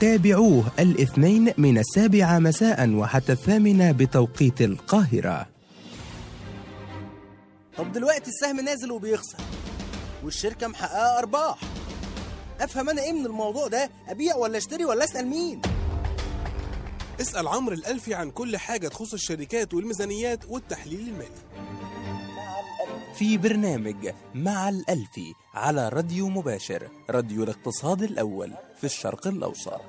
[0.00, 5.46] تابعوه الاثنين من السابعة مساء وحتى الثامنة بتوقيت القاهرة.
[7.76, 9.38] طب دلوقتي السهم نازل وبيخسر
[10.24, 11.58] والشركة محققة أرباح.
[12.60, 15.62] أفهم أنا إيه من الموضوع ده؟ أبيع ولا أشتري ولا أسأل مين؟
[17.20, 21.28] اسأل عمرو الألفي عن كل حاجة تخص الشركات والميزانيات والتحليل المالي.
[23.18, 23.96] في برنامج
[24.34, 29.80] مع الألفي على راديو مباشر راديو الاقتصاد الأول في الشرق الأوسط.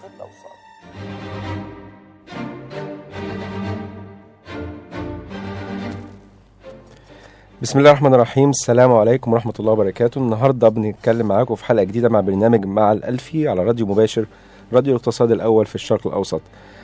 [7.61, 8.49] بسم الله الرحمن الرحيم.
[8.49, 10.19] السلام عليكم ورحمة الله وبركاته.
[10.19, 14.25] النهاردة بنتكلم معاكم في حلقة جديدة مع برنامج مع الألفي على راديو مباشر
[14.73, 16.41] راديو الاقتصاد الأول في الشرق الأوسط.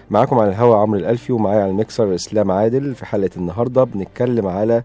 [0.10, 2.96] معاكم على الهواء عمرو الألفي ومعايا على الميكسر إسلام عادل.
[2.96, 4.84] في حلقة النهاردة بنتكلم على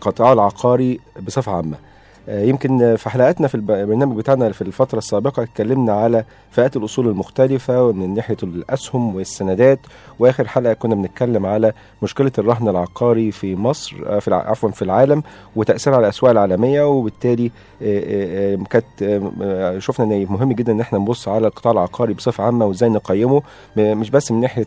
[0.00, 1.76] القطاع العقاري بصفة عامة.
[1.76, 1.89] آه،
[2.30, 8.14] يمكن في حلقاتنا في البرنامج بتاعنا في الفترة السابقة اتكلمنا على فئات الأصول المختلفة من
[8.14, 9.78] ناحية الأسهم والسندات.
[10.18, 15.22] وآخر حلقة كنا بنتكلم على مشكلة الرهن العقاري في مصر آه، في عفوا في العالم
[15.56, 16.82] وتأثيرها على الأسواق العالمية.
[16.88, 17.50] وبالتالي آه،
[17.82, 22.14] آه، آه، كانت آه، آه، شفنا إن مهم جدا إن إحنا نبص على القطاع العقاري
[22.14, 23.42] بصفة عامة وإزاي نقيمه
[23.76, 24.66] مش بس من ناحية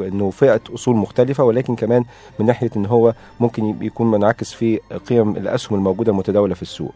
[0.00, 2.04] إنه فئة أصول مختلفة ولكن كمان
[2.38, 6.92] من ناحية إن هو ممكن يكون منعكس في قيم الأسهم الموجودة المتداولة في السوق.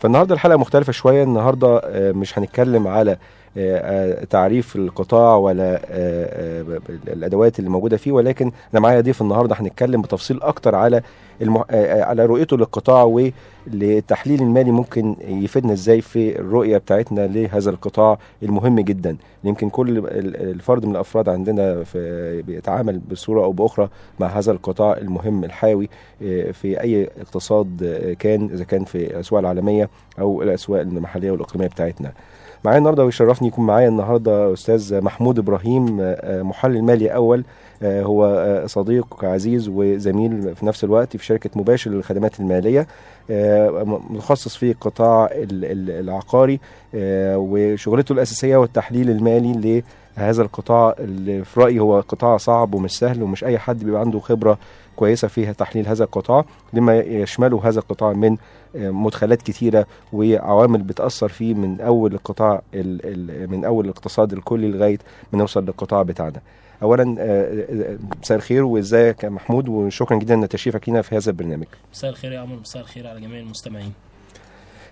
[0.00, 1.22] فالنهارده الحلقة مختلفة شوية.
[1.22, 5.80] النهارده آه، مش هنتكلم على آه، آه، تعريف القطاع ولا
[7.08, 9.56] الأدوات اللي موجودة فيه ولكن أنا معايا ضيف النهارده.
[9.58, 11.02] هنتكلم بتفصيل أكتر على
[11.42, 11.64] المح...
[11.70, 13.02] آه، آه، على رؤيته للقطاع
[13.66, 19.16] وللتحليل المالي ممكن يفيدنا إزاي في الرؤية بتاعتنا لهذا القطاع المهم جدا.
[19.44, 23.88] يمكن كل ال- الفرد من الأفراد عندنا في بيتعامل بصورة أو بأخرى
[24.20, 25.88] مع هذا القطاع المهم الحيوي
[26.22, 29.88] آه، في أي اقتصاد كان إذا كان في الأسواق العالمية
[30.20, 32.12] أو الأسواق المحلية والإقليمية بتاعتنا.
[32.64, 37.44] معايا النهارده ويشرفني يكون معايا النهارده أستاذ محمود إبراهيم محلل مالي أول
[37.82, 42.86] هو آه، صديق عزيز وزميل في نفس الوقت في شركة مباشر للخدمات المالية
[43.30, 46.60] آه، متخصص في القطاع ال- ال- العقاري
[46.94, 49.82] آه، وشغلته الأساسية هو التحليل المالي
[50.18, 54.18] لهذا القطاع اللي في رأيي هو قطاع صعب ومش سهل ومش أي حد بيبقى عنده
[54.20, 54.58] خبرة
[54.98, 58.36] كويسة فيها تحليل هذا القطاع لما يشمله هذا القطاع من
[58.76, 64.68] آه، مدخلات كتيرة وعوامل بتأثر فيه من أول القطاع ال- ال- من أول الاقتصاد الكلي
[64.70, 64.98] لغاية
[65.32, 66.40] ما نوصل للقطاع بتاعنا.
[66.82, 71.66] اولا آه، آه، مساء الخير وإزيك يا محمود وشكرا جدا لتشريفك لينا في هذا البرنامج.
[71.92, 73.92] مساء الخير يا عمرو مساء الخير على جميع المستمعين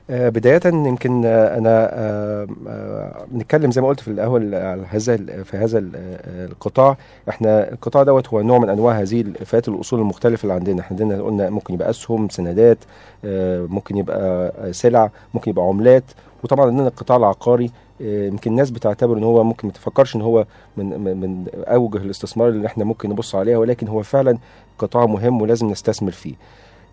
[0.08, 5.56] بداية يمكن آه، أنا آه، آه، بنتكلم زي ما قلت في الأول على هذا في
[5.56, 6.96] هذا ال- آه، القطاع.
[7.28, 10.80] إحنا القطاع دوت هو نوع من أنواع هذه فئات الأصول المختلفة اللي عندنا.
[10.80, 12.78] إحنا عندنا قلنا ممكن يبقى أسهم سندات
[13.24, 16.04] آه، ممكن يبقى آه، سلع ممكن يبقى عملات.
[16.44, 17.70] وطبعا عندنا القطاع العقاري
[18.02, 20.46] آه، يمكن الناس بتعتبر إن هو ممكن ما تفكرش إن هو
[20.76, 24.38] من من أوجه الاستثمار اللي إحنا ممكن نبص عليها ولكن هو فعلا
[24.78, 26.34] قطاع مهم ولازم نستثمر فيه.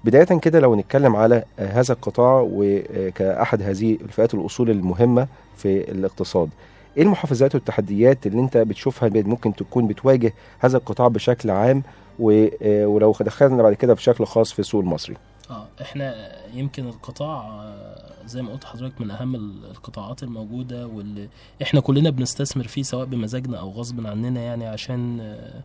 [0.03, 5.27] بداية كده لو نتكلم على هذا القطاع وكأحد هذه الفئات الأصول المهمة
[5.57, 6.49] في الاقتصاد
[6.97, 11.83] إيه المحفزات والتحديات اللي أنت بتشوفها ممكن تكون بتواجه هذا القطاع بشكل عام
[12.19, 15.15] ولو دخلنا بعد كده بشكل خاص في السوق المصري؟
[15.49, 16.15] آه إحنا
[16.53, 21.27] يمكن القطاع آه، زي ما قلت حضرتك من أهم ال- القطاعات الموجودة واللي
[21.61, 25.61] إحنا كلنا بنستثمر فيه سواء بمزاجنا أو غصب عننا يعني عشان آه،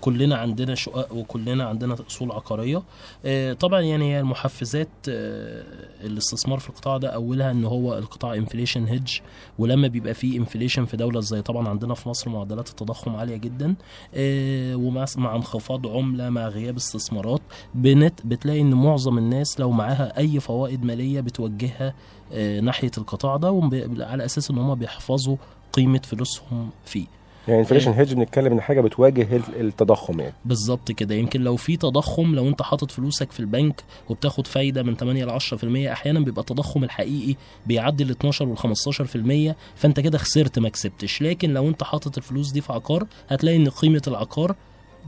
[0.00, 2.82] كلنا عندنا شقق وكلنا عندنا أصول عقارية.
[3.24, 5.64] آه، طبعا يعني المحفزات آه،
[6.04, 9.18] الاستثمار في القطاع ده أولها إن هو القطاع inflation hedge
[9.58, 13.74] ولما بيبقى فيه inflation في دولة زي طبعا عندنا في مصر معدلات التضخم عالية جدا.
[14.14, 17.40] آه، ومع مع انخفاض عملة مع غياب استثمارات
[17.74, 21.94] بنت بتلاقي إن معظم الناس لو معاها أي فوائد مالية بتوجهها
[22.32, 23.70] آه، ناحية القطاع ده
[24.00, 25.36] على أساس إن هم بيحفظوا
[25.72, 27.06] قيمة فلوسهم فيه.
[27.48, 30.34] يعني inflation hedge بنتكلم إن حاجة بتواجه ال- التضخم يعني.
[30.44, 31.14] بالظبط كده.
[31.14, 35.30] يمكن لو في تضخم لو أنت حاطط فلوسك في البنك وبتاخد فايدة من 8 ل
[35.30, 41.22] 10% أحيانا بيبقى التضخم الحقيقي بيعدي ال 12 وال 15% فأنت كده خسرت ما كسبتش.
[41.22, 44.54] لكن لو أنت حاطط الفلوس دي في عقار هتلاقي إن قيمة العقار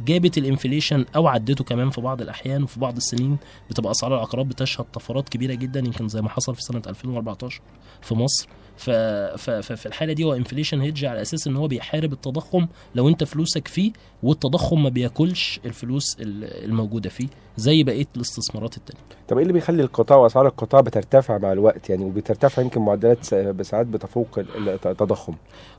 [0.06, 3.36] جابت ال inflation أو عدته كمان في بعض الأحيان وفي بعض السنين.
[3.70, 7.60] بتبقى أسعار العقارات بتشهد طفرات كبيرة جدا يمكن زي ما حصل في سنة 2014
[8.02, 8.48] في مصر.
[8.78, 13.68] ففي الحالة دي هو انفليشن هيدج على أساس إن هو بيحارب التضخم لو أنت فلوسك
[13.68, 13.92] فيه
[14.22, 17.26] والتضخم ما بياكلش الفلوس ال- الموجودة فيه
[17.56, 19.02] زي بقية الاستثمارات التانية.
[19.28, 23.34] طب إيه اللي بيخلي القطاع وأسعار القطاع بترتفع مع الوقت؟ يعني وبترتفع يمكن معدلات س-
[23.34, 25.34] بساعات بتفوق ال- التضخم.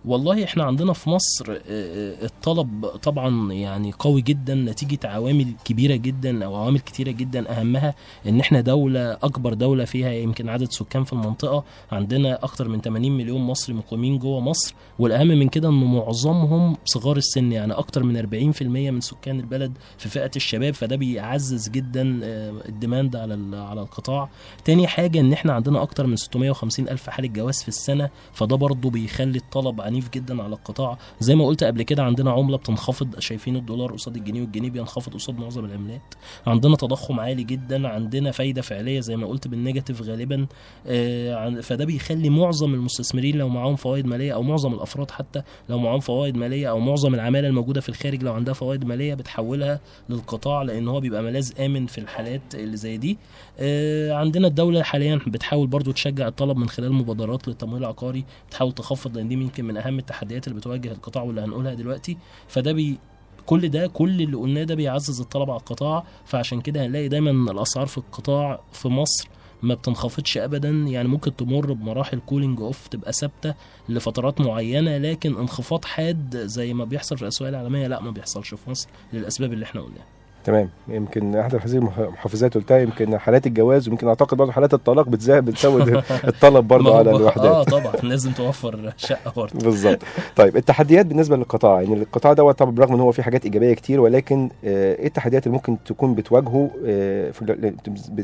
[0.05, 5.95] والله إحنا عندنا في مصر آه، آه، الطلب طبعا يعني قوي جدا نتيجة عوامل كبيرة
[5.95, 7.59] جدا أو عوامل كتيرة جدا.
[7.59, 7.93] أهمها
[8.27, 13.17] إن إحنا دولة أكبر دولة فيها يمكن عدد سكان في المنطقة عندنا أكتر من 80
[13.17, 14.73] مليون مصري مقيمين جوه مصر.
[14.99, 20.09] والأهم من كده إن معظمهم صغار السن يعني أكتر من 40% من سكان البلد في
[20.09, 24.29] فئة الشباب فده بيعزز جدا آه، ال demand على على القطاع.
[24.65, 28.89] تاني حاجة إن إحنا عندنا أكتر من 650 ألف حالة جواز في السنة فده برضه
[28.89, 30.97] بيخلي الطلب عنيف جدا على القطاع.
[31.19, 35.39] زي ما قلت قبل كده عندنا عملة بتنخفض شايفين الدولار قصاد الجنيه والجنيه بينخفض قصاد
[35.39, 36.13] معظم العملات.
[36.47, 40.47] عندنا تضخم عالي جدا عندنا فايدة فعلية زي ما قلت بالنيجاتيف غالبا
[40.87, 45.99] آه، فده بيخلي معظم المستثمرين لو معاهم فوائد مالية أو معظم الأفراد حتى لو معاهم
[45.99, 49.79] فوائد مالية أو معظم العمالة الموجودة في الخارج لو عندها فوائد مالية بتحولها
[50.09, 53.17] للقطاع لأن هو بيبقى ملاذ آمن في الحالات اللي زي دي.
[53.59, 59.17] آه، عندنا الدولة حاليا بتحاول برضو تشجع الطلب من خلال مبادرات للتمويل العقاري بتحاول تخفض
[59.17, 62.17] لأن دي يمكن من أهم التحديات اللي بتواجه القطاع واللي هنقولها دلوقتي.
[62.47, 62.97] فده بي
[63.45, 66.03] كل ده كل اللي قلناه ده بيعزز الطلب على القطاع.
[66.25, 69.27] فعشان كده هنلاقي دايما الأسعار في القطاع في مصر
[69.61, 70.69] ما بتنخفضش ابدا.
[70.69, 73.53] يعني ممكن تمر بمراحل cooling off تبقى ثابتة
[73.89, 78.69] لفترات معينة لكن انخفاض حاد زي ما بيحصل في الأسواق العالمية لا ما بيحصلش في
[78.69, 80.05] مصر للأسباب اللي إحنا قلناها.
[80.49, 80.69] تمام.
[80.87, 85.45] يمكن أحد هذه المح- المحفزات قلتها يمكن حالات الجواز ويمكن أعتقد برضه حالات الطلاق بتزود
[85.45, 85.89] بتزود
[86.27, 87.69] الطلب برضه على آه الوحدات.
[87.69, 89.59] طبعا لازم توفر شقة برضه.
[89.65, 89.99] بالظبط.
[90.35, 93.99] طيب التحديات بالنسبة للقطاع يعني القطاع دوت طبعا برغم إن هو فيه حاجات إيجابية كتير
[94.01, 97.31] ولكن آه، إيه التحديات اللي ممكن تكون بتواجهه آه،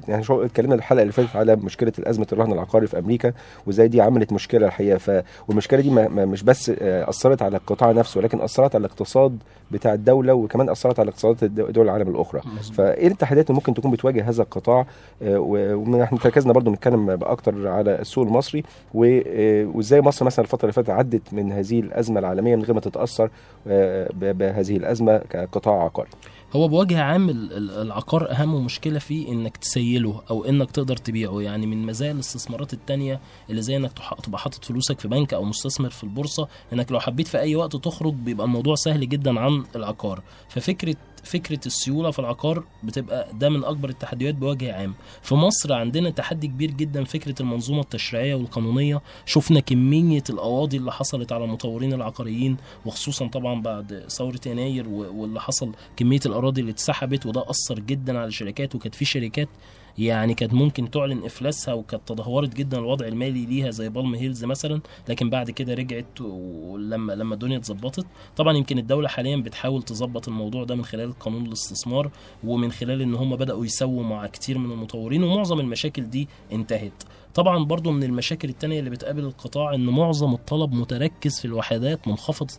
[0.08, 3.34] يعني شو اتكلمنا الحلقة اللي فاتت على مشكلة أزمة الرهن العقاري في أمريكا
[3.68, 4.98] وإزاي دي عملت مشكلة الحقيقة.
[4.98, 5.12] ف
[5.48, 9.38] والمشكلة دي ما ما- مش بس آه، أثرت على القطاع نفسه ولكن أثرت على الاقتصاد
[9.76, 12.42] بتاع الدولة وكمان أثرت على اقتصادات دول العالم الأخرى.
[12.74, 14.86] فإيه التحديات اللي ممكن تكون بتواجه هذا القطاع؟
[15.22, 18.64] آه، و- ومن إحنا تركزنا برضو نتكلم أكتر على السوق المصري
[18.96, 22.80] آه، وإزاي مصر مثلا الفترة اللي فاتت عدت من هذه الأزمة العالمية من غير ما
[22.82, 23.30] تتأثر
[23.68, 26.10] آه، بهذه الأزمة كقطاع عقاري
[26.56, 31.42] هو بوجه عام ال- ال- العقار أهم مشكلة فيه إنك تسيله أو إنك تقدر تبيعه.
[31.42, 33.20] يعني من مزايا الاستثمارات التانية
[33.50, 33.92] اللي زي إنك
[34.24, 37.76] تبقى حاطط فلوسك في بنك أو مستثمر في البورصة إنك لو حبيت في أي وقت
[37.76, 40.22] تخرج بيبقى الموضوع سهل جدا عن العقار.
[40.50, 40.96] ففكرة
[41.26, 44.94] فكرة السيولة في العقار بتبقى ده من أكبر التحديات بوجه عام.
[45.22, 49.02] في مصر عندنا تحدي كبير جدا فكرة المنظومة التشريعية والقانونية.
[49.26, 55.72] شفنا كمية القواضي اللي حصلت على المطورين العقاريين وخصوصا طبعا بعد ثورة يناير واللي حصل
[55.98, 59.48] كمية الأراضي اللي اتسحبت وده أثر جدا على الشركات وكانت في شركات
[59.98, 64.82] يعني كانت ممكن تعلن إفلاسها وكانت تدهورت جدا الوضع المالي ليها زي بالم هيلز مثلا
[65.10, 68.06] لكن بعد كده رجعت ولما لما الدنيا اتظبطت.
[68.38, 72.12] طبعا يمكن الدولة حاليا بتحاول تظبط الموضوع ده من خلال قانون الاستثمار
[72.44, 77.04] ومن خلال إن هم بدأوا يسووا مع كتير من المطورين ومعظم المشاكل دي انتهت.
[77.34, 82.58] طبعا برضو من المشاكل التانية اللي بتقابل القطاع إن معظم الطلب متركز في الوحدات منخفضة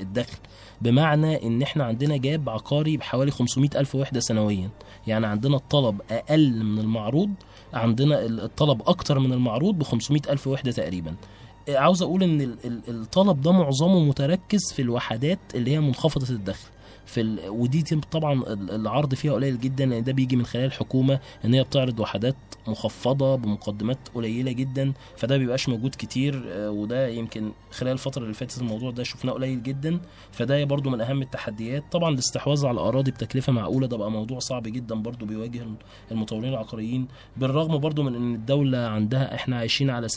[0.00, 0.38] الدخل.
[0.80, 4.70] بمعنى إن إحنا عندنا جاب عقاري بحوالي 500 ألف وحدة سنويا.
[5.06, 7.30] يعني عندنا الطلب أقل من المعروض
[7.74, 11.14] عندنا الطلب أكتر من المعروض ب 500 ألف وحدة تقريبا.
[11.68, 16.68] عاوز أقول إن ال- ال- الطلب ده معظمه متركز في الوحدات اللي هي منخفضة الدخل.
[17.06, 17.38] في ال...
[17.48, 21.62] ودي طبعا ال- العرض فيها قليل جدا لأن ده بيجي من خلال الحكومة إن هي
[21.62, 22.36] بتعرض وحدات
[22.68, 28.58] مخفضة بمقدمات قليلة جدا فده بيبقاش موجود كتير آه، وده يمكن خلال الفترة اللي فاتت
[28.60, 30.00] الموضوع ده شفناه قليل جدا
[30.32, 34.62] فده برضو من أهم التحديات طبعا الاستحواذ على الأراضي بتكلفة معقولة ده بقى موضوع صعب
[34.62, 35.66] جدا برضو بيواجه
[36.10, 40.12] المطورين العقاريين بالرغم برضو من إن الدولة عندها إحنا عايشين على 6%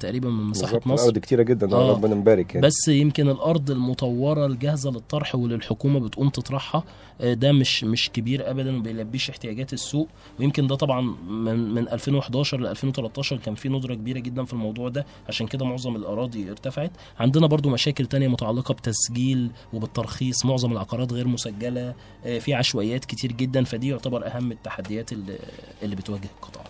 [0.00, 1.90] تقريبا من مساحة مصر الأرض كتيرة جدا آه.
[1.92, 6.84] ربنا مبارك يعني بس يمكن الأرض المطورة الجاهزة للطرح وللحكومة بتقوم تطرحها
[7.20, 10.08] آه، ده مش مش كبير ابدا وما بيلبيش احتياجات السوق.
[10.40, 14.88] ويمكن ده طبعا من من 2011 ل 2013 كان في ندرة كبيرة جدا في الموضوع
[14.88, 15.06] ده.
[15.28, 16.90] عشان كده معظم الأراضي ارتفعت.
[17.18, 20.46] عندنا برضو مشاكل تانية متعلقة بتسجيل وبالترخيص.
[20.46, 21.94] معظم العقارات غير مسجلة.
[22.24, 23.64] آه، في عشوائيات كتير جدا.
[23.64, 25.38] فدي يعتبر أهم التحديات اللي,
[25.82, 26.64] اللي بتواجه القطاع.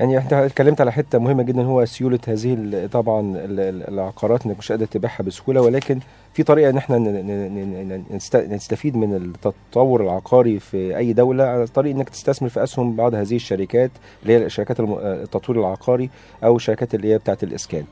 [0.00, 4.58] يعني انت اتكلمت على حتة مهمة جدا هو سيولة هذه طبعا ال- ال- العقارات إنك
[4.58, 6.00] مش قادر تبيعها بسهولة ولكن
[6.34, 6.98] في طريقة إن إحنا
[8.34, 13.36] نستفيد من التطور العقاري في أي دولة على طريق إنك تستثمر في أسهم بعض هذه
[13.36, 13.90] الشركات
[14.22, 16.10] اللي هي شركات التطوير العقاري
[16.44, 17.84] أو الشركات اللي هي بتاعة الإسكان.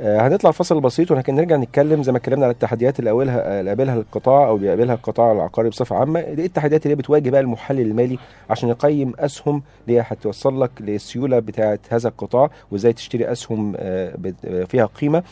[0.00, 3.70] آه، هنطلع فاصل بسيط ولكن نرجع نتكلم زي ما اتكلمنا على التحديات اللي قابلها اللي
[3.70, 6.20] قابلها القطاع أو بيقابلها القطاع العقاري بصفة عامة.
[6.20, 8.18] دي التحديات اللي بتواجه بقى المحلل المالي
[8.50, 14.64] عشان يقيم أسهم اللي هتوصل لك للسيولة بتاعه هذا القطاع وإزاي تشتري أسهم آه، آه،
[14.64, 15.22] فيها قيمة.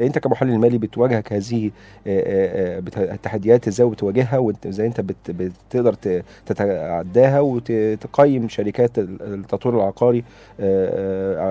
[0.00, 1.70] انت كمحلل مالي بتواجهك هذه
[2.06, 5.94] آه، آه، آه، التحديات إزاي بتواجهها وازاي انت بت- بتقدر
[6.46, 10.24] تتعداها وتقيم شركات ال- التطوير العقاري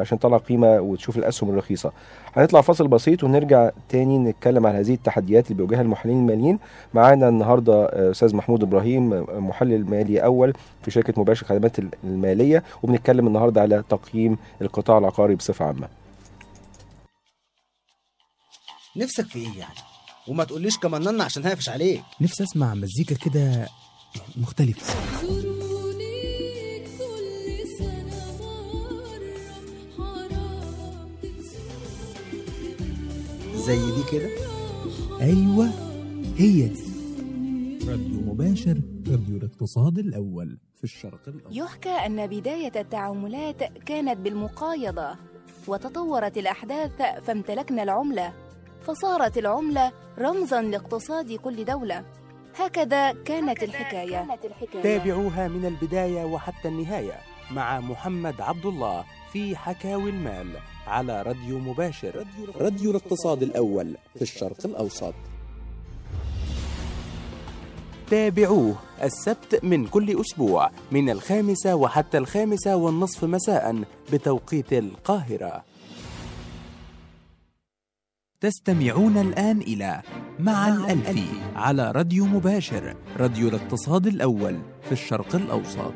[0.01, 1.91] عشان تطلع قيمة وتشوف الأسهم الرخيصة.
[2.35, 6.59] هنطلع فاصل بسيط ونرجع تاني نتكلم على هذه التحديات اللي بيواجهها المحللين الماليين.
[6.93, 13.61] معانا النهارده أستاذ محمود إبراهيم محلل مالي أول في شركة مباشر الخدمات المالية وبنتكلم النهارده
[13.61, 16.02] على تقييم القطاع العقاري بصفة عامة.
[18.95, 19.79] نفسك في إيه يعني؟
[20.27, 22.03] وما تقوليش كمان عشان هقفش عليك.
[22.21, 23.67] نفسي أسمع مزيكا كده
[24.37, 24.93] مختلفة.
[33.55, 34.29] زي دي كده؟
[35.21, 35.69] أيوه
[36.37, 36.83] هي دي.
[37.87, 41.47] راديو مباشر راديو الاقتصاد الأول في الشرق الأوسط.
[41.57, 45.15] يحكى أن بداية التعاملات كانت بالمقايضة
[45.67, 46.91] وتطورت الأحداث
[47.25, 48.33] فامتلكنا العملة.
[48.87, 52.05] فصارت العملة رمزا لاقتصاد كل دولة.
[52.55, 54.27] هكذا كانت الحكاية.
[54.83, 57.19] تابعوها من البداية وحتى النهاية
[57.51, 60.47] مع محمد عبد الله في حكاوي المال
[60.87, 62.25] على راديو مباشر.
[62.55, 65.13] راديو الاقتصاد الأول في الشرق الأوسط.
[68.09, 75.63] تابعوه السبت من كل أسبوع من الخامسة وحتى الخامسة والنصف مساء بتوقيت القاهرة.
[78.43, 80.01] تستمعون الآن إلى
[80.39, 85.93] مع الألفي على راديو مباشر راديو الاقتصاد الأول في الشرق الأوسط.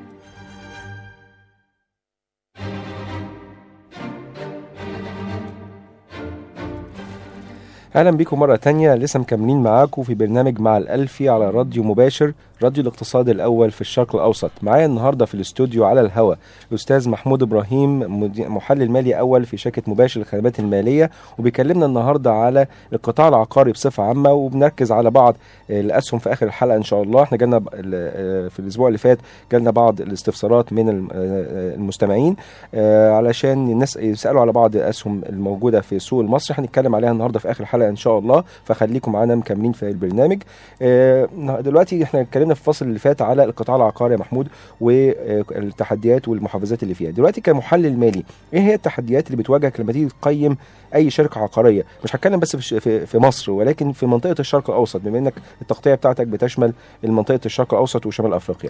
[7.95, 8.95] أهلا بيكم مرة تانية.
[8.95, 12.33] لسه مكملين معاكم في برنامج مع الالفي على راديو مباشر.
[12.63, 14.51] راديو الاقتصاد الأول في الشرق الأوسط.
[14.61, 16.37] معايا النهارده في الاستوديو على الهواء
[16.71, 21.09] الاستاذ محمود إبراهيم مدي- محلل مالي أول في شركة مباشر الخدمات المالية
[21.39, 25.35] وبيكلمنا النهارده على القطاع العقاري بصفة عامة وبنركز على بعض
[25.71, 27.23] آه، الأسهم في آخر الحلقة إن شاء الله.
[27.23, 29.17] إحنا جالنا آه، في الأسبوع اللي فات
[29.51, 32.35] جالنا بعض الاستفسارات من الم- آه، المستمعين
[32.73, 37.51] آه، علشان الناس يسألوا على بعض الأسهم الموجودة في السوق المصري هنتكلم عليها النهارده في
[37.51, 40.41] آخر الحلقة إن شاء الله فخليكم معانا مكملين في البرنامج.
[40.81, 41.27] آه،
[41.61, 44.47] دلوقتي إحنا اتكلمنا في الفصل اللي فات على القطاع العقاري يا محمود
[44.81, 47.11] والتحديات والمحافظات اللي فيها.
[47.11, 48.23] دلوقتي كمحلل مالي
[48.53, 50.57] إيه هي التحديات اللي بتواجهك لما تيجي تقيم
[50.95, 55.33] أي شركة عقارية؟ مش هتكلم بس في مصر ولكن في منطقة الشرق الأوسط بما إنك
[55.61, 56.73] التغطية بتاعتك بتشمل
[57.03, 58.69] منطقه الشرق الأوسط وشمال أفريقيا.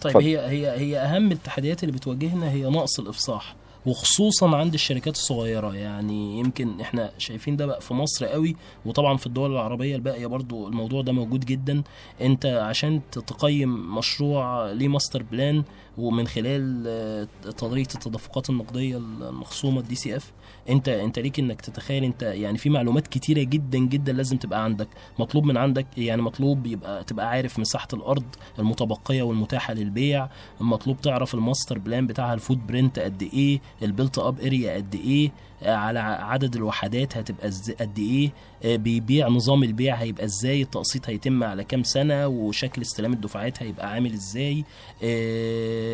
[0.00, 0.24] طيب اتفضل.
[0.24, 3.54] هي هي هي أهم التحديات اللي بتواجهنا هي نقص الإفصاح.
[3.86, 5.74] وخصوصا عند الشركات الصغيرة.
[5.76, 8.56] يعني يمكن إحنا شايفين ده بقى في مصر قوي
[8.86, 11.82] وطبعا في الدول العربية الباقية برضو الموضوع ده موجود جدا.
[12.20, 15.64] أنت عشان تقيم مشروع ليه master plan
[16.00, 20.32] ومن خلال آه، طريقه التدفقات النقدية المخصومة ال DCF
[20.68, 24.88] انت انت ليك انك تتخيل انت يعني في معلومات كتيرة جدا جدا لازم تبقى عندك
[25.18, 28.24] مطلوب من عندك يعني مطلوب يبقى تبقى عارف مساحة الأرض
[28.58, 30.28] المتبقية والمتاحة للبيع
[30.60, 35.32] مطلوب تعرف ال master plan بتاعها ال footprint قد إيه ال built-up area قد إيه
[35.62, 38.30] آه، على عدد الوحدات هتبقى قد إيه
[38.64, 43.90] آه، بيبيع نظام البيع هيبقى إزاي التقسيط هيتم على كام سنة وشكل استلام الدفعات هيبقى
[43.92, 44.64] عامل إزاي
[45.02, 45.89] آه،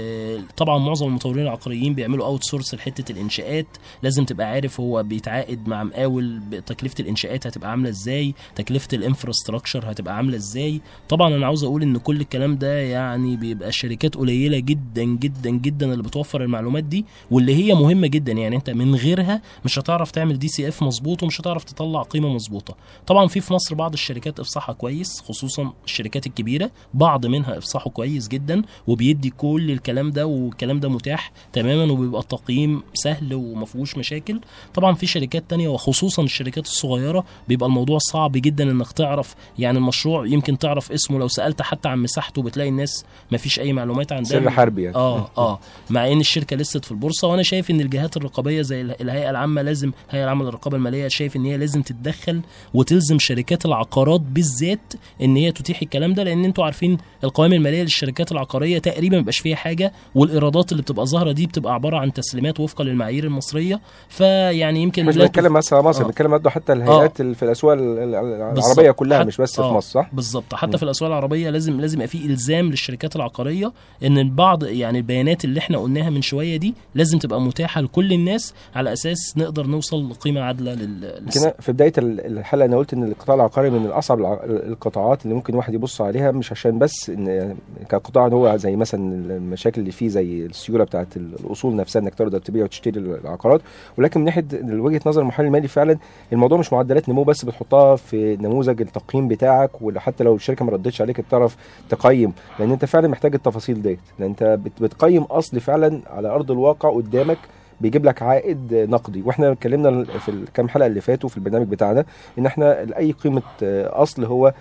[0.56, 3.66] طبعا معظم المطورين العقاريين بيعملوا outsource لحتة الإنشاءات.
[4.02, 9.90] لازم تبقى عارف هو بيتعاقد مع مقاول تكلفة الإنشاءات هتبقى عاملة إزاي تكلفة ال infrastructure
[9.90, 10.80] هتبقى عاملة إزاي.
[11.08, 15.92] طبعا أنا عاوز أقول إن كل الكلام ده يعني بيبقى شركات قليلة جدا جدا جدا
[15.92, 18.32] اللي بتوفر المعلومات دي واللي هي مهمة جدا.
[18.32, 22.76] يعني أنت من غيرها مش هتعرف تعمل DCF مظبوط ومش هتعرف تطلع قيمة مظبوطة.
[23.06, 28.28] طبعا في في مصر بعض الشركات افصاحها كويس خصوصا الشركات الكبيرة بعض منها إفصاحه كويس
[28.28, 34.40] جدا وبيدي كل الكلام ده والكلام ده متاح تماما وبيبقى التقييم سهل وما فيهوش مشاكل.
[34.74, 40.26] طبعا في شركات تانية وخصوصا الشركات الصغيرة بيبقى الموضوع صعب جدا إنك تعرف يعني المشروع.
[40.26, 44.30] يمكن تعرف اسمه لو سألت حتى عن مساحته بتلاقي الناس ما فيش أي معلومات عندها
[44.30, 44.96] سر حربي يعني.
[44.96, 45.58] آه آه.
[45.90, 49.62] مع إن الشركة لست في البورصة وأنا شايف إن الجهات الرقابية زي اله- الهيئة العامة
[49.62, 52.40] لازم الهيئة العامة للرقابة المالية شايف إن هي لازم تتدخل
[52.74, 58.32] وتلزم شركات العقارات بالذات إن هي تتيح الكلام ده لأن أنتوا عارفين القوائم المالية للشركات
[58.32, 62.84] العقارية تقريبا مبقاش فيها حاجة والإيرادات اللي بتبقى ظاهرة دي بتبقى عبارة عن تسليمات وفقا
[62.84, 66.06] للمعايير المصرية فيعني يمكن مش بنتكلم بس على مصر آه.
[66.06, 68.90] بنتكلم برضه حتى الهيئات اللي في الأسواق ال- ال- العربية.
[68.90, 69.68] كلها مش بس آه.
[69.68, 73.72] في مصر صح؟ بالظبط حتى في الأسواق العربية لازم لازم يبقى في إلزام للشركات العقارية
[74.04, 78.54] إن البعض يعني البيانات اللي إحنا قلناها من شوية دي لازم تبقى متاحة لكل الناس
[78.74, 81.22] على أساس نقدر نوصل لقيمة عادلة لل
[81.60, 85.74] في بداية ال- الحلقة أنا قلت إن القطاع العقاري من الع- القطاعات اللي ممكن واحد
[85.74, 87.56] يبص عليها مش عشان بس إن
[87.88, 92.38] كقطاع هو زي مثلا المشاكل اللي فيه زي السيولة بتاعت ال- الأصول نفسها إنك تقدر
[92.38, 93.60] تبيع وتشتري العقارات.
[93.98, 95.98] ولكن من ناحية وجهة نظر المحلل المالي فعلا
[96.32, 101.00] الموضوع مش معدلات نمو بس بتحطها في نموذج التقييم بتاعك وحتى لو الشركة ما ردتش
[101.02, 101.56] عليك تعرف
[101.88, 102.32] تقيم.
[102.58, 103.98] لأن أنت فعلا محتاج التفاصيل ديت.
[104.18, 107.38] لأن أنت بت- بتقيم أصل فعلا على أرض الواقع قدامك
[107.80, 109.22] بيجيب لك عائد نقدي.
[109.22, 112.04] وإحنا اتكلمنا في الكام حلقة اللي فاتوا في البرنامج بتاعنا
[112.38, 114.52] إن إحنا اي قيمة آه، أصل هو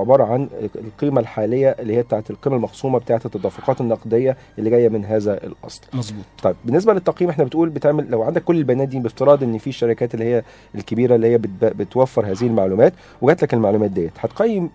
[0.00, 5.04] عبارة عن القيمة الحالية اللي هي بتاعت القيمة المخصومة بتاعت التدفقات النقدية اللي جاية من
[5.04, 5.80] هذا الأصل.
[5.94, 6.24] مظبوط.
[6.42, 10.14] طيب بالنسبة للتقييم إحنا بتقول بتعمل لو عندك كل البيانات دي بافتراض إن في الشركات
[10.14, 10.42] اللي هي
[10.74, 14.70] الكبيرة اللي هي بت- بتوفر هذه المعلومات وجات لك المعلومات ديت هتقيم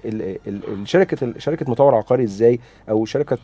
[0.48, 2.60] الشركة شركة مطور عقاري إزاي؟
[2.90, 3.38] أو شركة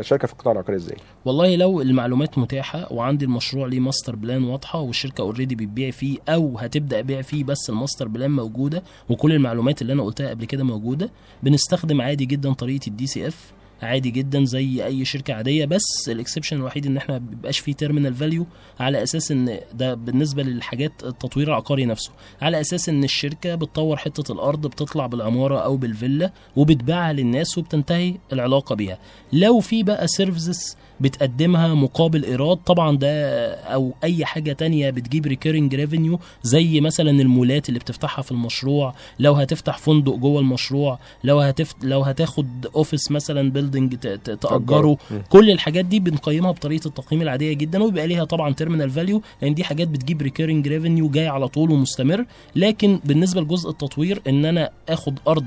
[0.00, 4.80] شركة في القطاع العقاري إزاي؟ والله لو المعلومات متاحة وعندي المشروع ليه master plan واضحة
[4.80, 9.82] والشركة already بتبيع فيه أو هتبدأ بيع فيه بس ال master plan موجودة وكل المعلومات
[9.82, 11.10] اللي أنا قلتها قبل كده موجودة
[11.42, 16.56] بنستخدم عادي جدا طريقة ال DCF عادي جدا زي أي شركة عادية بس ال exception
[16.56, 18.46] الوحيد إن إحنا ما بيبقاش فيه terminal value
[18.80, 22.10] على أساس إن ده بالنسبة للحاجات التطوير العقاري نفسه.
[22.42, 28.74] على أساس إن الشركة بتطور حتة الأرض بتطلع بالعمارة أو بالفيلا وبتبيعها للناس وبتنتهي العلاقة
[28.74, 28.98] بيها.
[29.32, 32.56] لو في بقى services بتقدمها مقابل إيراد.
[32.56, 38.32] طبعا ده أو أي حاجة تانية بتجيب recurring revenue زي مثلا المولات اللي بتفتحها في
[38.32, 38.94] المشروع.
[39.18, 43.96] لو هتفتح فندق جوه المشروع لو هتفت لو هتاخد office مثلا building
[44.40, 44.96] تأجره.
[45.28, 49.64] كل الحاجات دي بنقيمها بطريقة التقييم العادية جدا وبيبقى ليها طبعا terminal value لأن دي
[49.64, 52.24] حاجات بتجيب recurring revenue جاي على طول ومستمر.
[52.56, 55.44] لكن بالنسبة لجزء التطوير إن أنا آخد أرض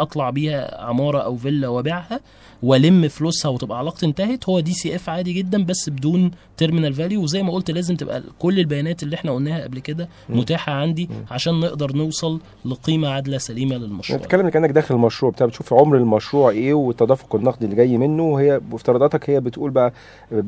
[0.00, 2.20] أطلع بيها عمارة أو فيلا وأبيعها
[2.62, 4.48] وألم فلوسها وتبقى علاقتي انتهت.
[4.48, 9.02] هو DCF عادي جدا بس بدون terminal value وزي ما قلت لازم تبقى كل البيانات
[9.02, 10.08] اللي إحنا قلناها قبل كده.
[10.28, 14.18] متاحة عندي عشان نقدر نوصل لقيمة عادلة سليمة للمشروع.
[14.18, 18.22] بتتكلم كأنك داخل المشروع بتاع بتشوف عمر المشروع إيه والتدفق النقدي اللي جاي منه.
[18.22, 19.92] وهي بافتراضاتك هي بتقول بقى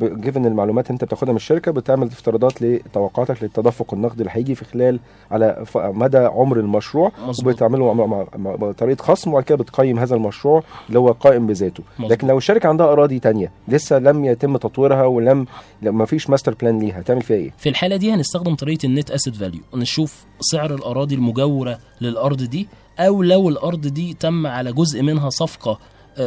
[0.03, 5.01] given المعلومات انت بتاخدها من الشركة بتعمل افتراضات لتوقعاتك للتدفق النقدي اللي هيجي في خلال
[5.31, 7.13] على مدى عمر المشروع.
[7.27, 7.47] مظبوط.
[7.55, 8.27] وبتعمله مع-
[8.57, 11.83] بطريقة خصم وبعد كده بتقيم هذا المشروع اللي هو قائم بذاته.
[11.99, 15.47] لكن لو الشركة عندها أراضي تانية لسه لم يتم تطويرها ولم
[15.83, 19.11] ما فيش master plan ليها هتعمل فيها إيه؟ في الحالة دي هنستخدم طريقة ال net
[19.11, 25.03] asset value نشوف سعر الأراضي المجاورة للأرض دي أو لو الأرض دي تم على جزء
[25.03, 25.79] منها صفقة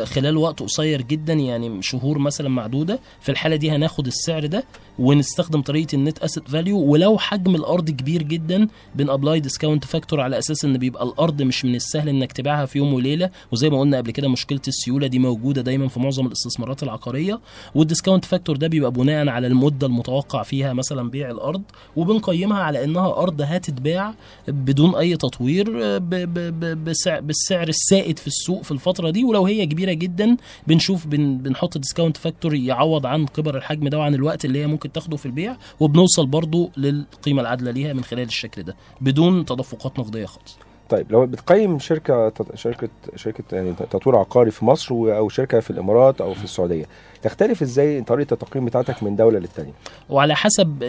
[0.04, 3.00] خلال وقت قصير جدا يعني شهور مثلا معدودة.
[3.22, 4.64] في الحالة دي هناخد السعر ده
[5.00, 10.22] ونستخدم طريقة ال net asset value ولو حجم الأرض كبير جدا بن apply discount factor
[10.22, 13.30] على أساس إن بيبقى الأرض مش من السهل إنك تبيعها في يوم وليلة.
[13.52, 17.40] وزي ما قلنا قبل كده مشكلة السيولة دي موجودة دايما في معظم الاستثمارات العقارية.
[17.76, 21.62] وال discount factor ده بيبقى بناء على المدة المتوقع فيها مثلا بيع الأرض.
[21.96, 24.14] وبنقيمها على إنها أرض هتتباع
[24.48, 29.24] بدون أي تطوير ب- ب- ب- بسع- بالسعر السائد في السوق في الفترة دي.
[29.24, 30.38] ولو هي كبيرة جدا.
[30.68, 34.92] بنشوف بن بنحط discount factor يعوض عن كبر الحجم ده وعن الوقت اللي هي ممكن
[34.92, 40.26] تاخده في البيع وبنوصل برضو للقيمة العادلة ليها من خلال الشكل ده بدون تدفقات نقدية
[40.26, 40.58] خالص.
[40.90, 46.22] طيب لو بتقيم شركة شركة شركة يعني تطوير عقاري في مصر أو شركة في الإمارات
[46.22, 46.86] أو في السعودية
[47.22, 49.72] تختلف إزاي طريقة التقييم بتاعتك من دولة للتانية؟
[50.10, 50.84] وعلى حسب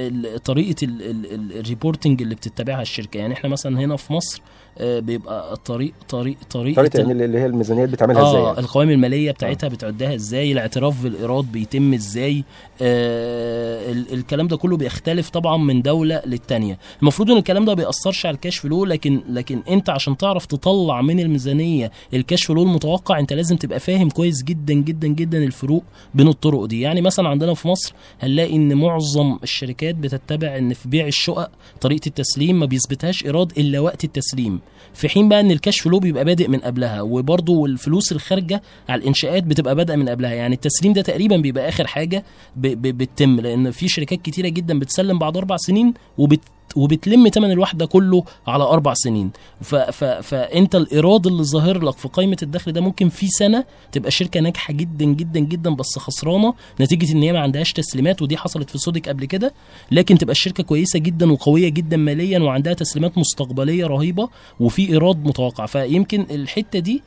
[0.44, 3.18] طريقة ال- ال- ال- ال reporting اللي بتتبعها الشركة.
[3.18, 4.42] يعني إحنا مثلا هنا في مصر
[4.80, 9.30] بيبقى الطريق طريق طريقه طريقة يعني اللي هي الميزانيات بتعملها إزاي آه يعني؟ القوائم المالية
[9.30, 12.44] بتاعتها بتعدها إزاي الاعتراف بالإيراد بيتم إزاي
[12.82, 16.78] آه ال- الكلام ده كله بيختلف طبعا من دولة للتانية.
[17.02, 21.02] المفروض إن الكلام ده بيأثرش على ال cash flow لكن لكن أنت عشان تعرف تطلع
[21.02, 25.85] من الميزانية ال cash flow المتوقع أنت لازم تبقى فاهم كويس جدا جدا جدا الفروق
[26.14, 26.80] بين الطرق دي.
[26.80, 32.06] يعني مثلا عندنا في مصر هنلاقي إن معظم الشركات بتتبع إن في بيع الشقق طريقة
[32.06, 34.61] التسليم ما بيثبتهاش إيراد إلا وقت التسليم.
[34.94, 39.42] في حين بقى إن الكاش فلو بيبقى بادئ من قبلها وبرضه الفلوس الخارجة على الإنشاءات
[39.42, 40.33] بتبقى بادئة من قبلها.
[40.33, 42.25] يعني التسليم ده تقريبا بيبقى آخر حاجة
[42.57, 46.40] بتتم لأن في شركات كتيرة جدا بتسلم بعد أربع سنين وبت
[46.76, 49.30] وبتلم تمن الوحده كله على أربع سنين.
[49.61, 54.11] ف ف فانت الإيراد اللي ظاهر لك في قائمة الدخل ده ممكن في سنة تبقى
[54.11, 58.70] شركة ناجحة جدا جدا جدا بس خسرانة نتيجة إن هي ما عندهاش تسليمات ودي حصلت
[58.70, 59.52] في سودك قبل كده.
[59.90, 64.28] لكن تبقى الشركة كويسة جدا وقوية جدا ماليا وعندها تسليمات مستقبلية رهيبة
[64.61, 65.66] وفي إيراد متوقع.
[65.66, 67.02] فيمكن الحتة دي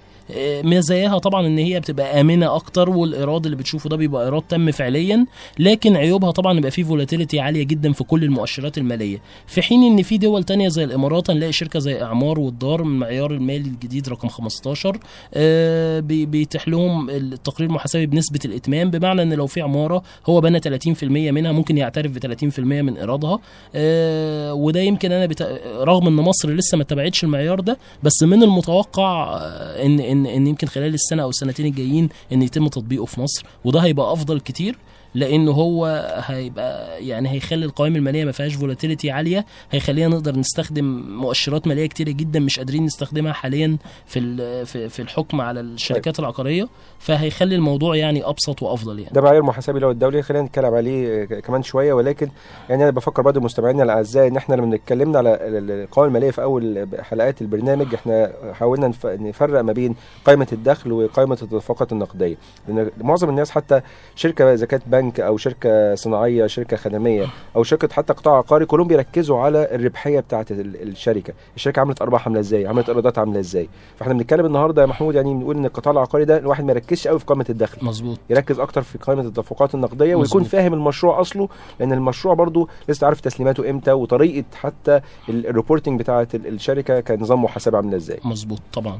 [0.64, 5.26] مزاياها طبعا إن هي بتبقى آمنة أكتر والإيراد اللي بتشوفه ده بيبقى إيراد تم فعليا
[5.60, 9.22] لكن عيوبها طبعا يبقى فيه فولاتيليتي عالية جدا في كل المؤشرات المالية.
[9.48, 13.32] في حين إن في دول تانية زي الإمارات هنلاقي شركة زي إعمار والدار من المعيار
[13.32, 14.98] المالي الجديد رقم 15
[15.34, 20.60] آه، بي- بيتيح لهم التقرير المحاسبي بنسبة الإتمام بمعنى إن لو في عمارة هو بنى
[20.60, 23.40] 30% منها ممكن يعترف ب 30% من إيرادها
[23.76, 25.42] آه، وده يمكن أنا بت...
[25.66, 30.48] رغم إن مصر لسه ما اتبعتش المعيار ده بس من المتوقع آه، إن ان إن
[30.48, 34.76] يمكن خلال السنة أو السنتين الجايين إن يتم تطبيقه في مصر وده هيبقى أفضل كتير.
[35.16, 35.86] لأنه هو
[36.26, 39.46] هيبقى يعني هيخلي القوائم المالية ما فيهاش volatility عالية.
[39.72, 40.86] هيخلينا نقدر نستخدم
[41.18, 46.68] مؤشرات مالية كتيرة جدا مش قادرين نستخدمها حاليا في في الحكم على الشركات العقارية.
[47.00, 49.14] فهيخلي الموضوع يعني أبسط وأفضل يعني.
[49.14, 50.22] ده معايير محاسبي هو الدولي.
[50.22, 51.94] خلينا نتكلم عليه كمان شوية.
[51.94, 52.30] ولكن
[52.70, 56.32] يعني أنا بفكر برضه مستمعينا الأعزاء إن إحنا لما اتكلمنا على ال- ال- القوائم المالية
[56.32, 62.36] في أول حلقات البرنامج إحنا حاولنا نف- نفرق ما بين قائمة الدخل وقائمة التدفقات النقدية.
[62.68, 63.82] لأن معظم الناس حتى
[64.16, 68.88] شركة إذا كانت بنك أو شركة صناعية شركة خدمية أو شركة حتى قطاع عقاري كلهم
[68.88, 71.34] بيركزوا على الربحية بتاعه ال- الشركة.
[71.56, 75.34] الشركة عملت أرباح عاملة إزاي؟ عملت إيرادات عاملة إزاي؟ فإحنا بنتكلم النهارده يا محمود يعني
[75.34, 77.86] بنقول إن القطاع العقاري ده الواحد ما يركزش قوي في قائمة الدخل.
[77.86, 78.20] مظبوط.
[78.30, 80.44] يركز أكتر في قائمة التدفقات النقدية ويكون مظبوط.
[80.52, 86.28] فاهم المشروع أصله لأن المشروع برضو لسه عارف تسليماته إمتى وطريقة حتى ال- الريبورتنج بتاعه
[86.34, 88.20] ال- الشركة كنظام محاسبه عاملة إزاي.
[88.26, 89.00] مظبوط طبعا.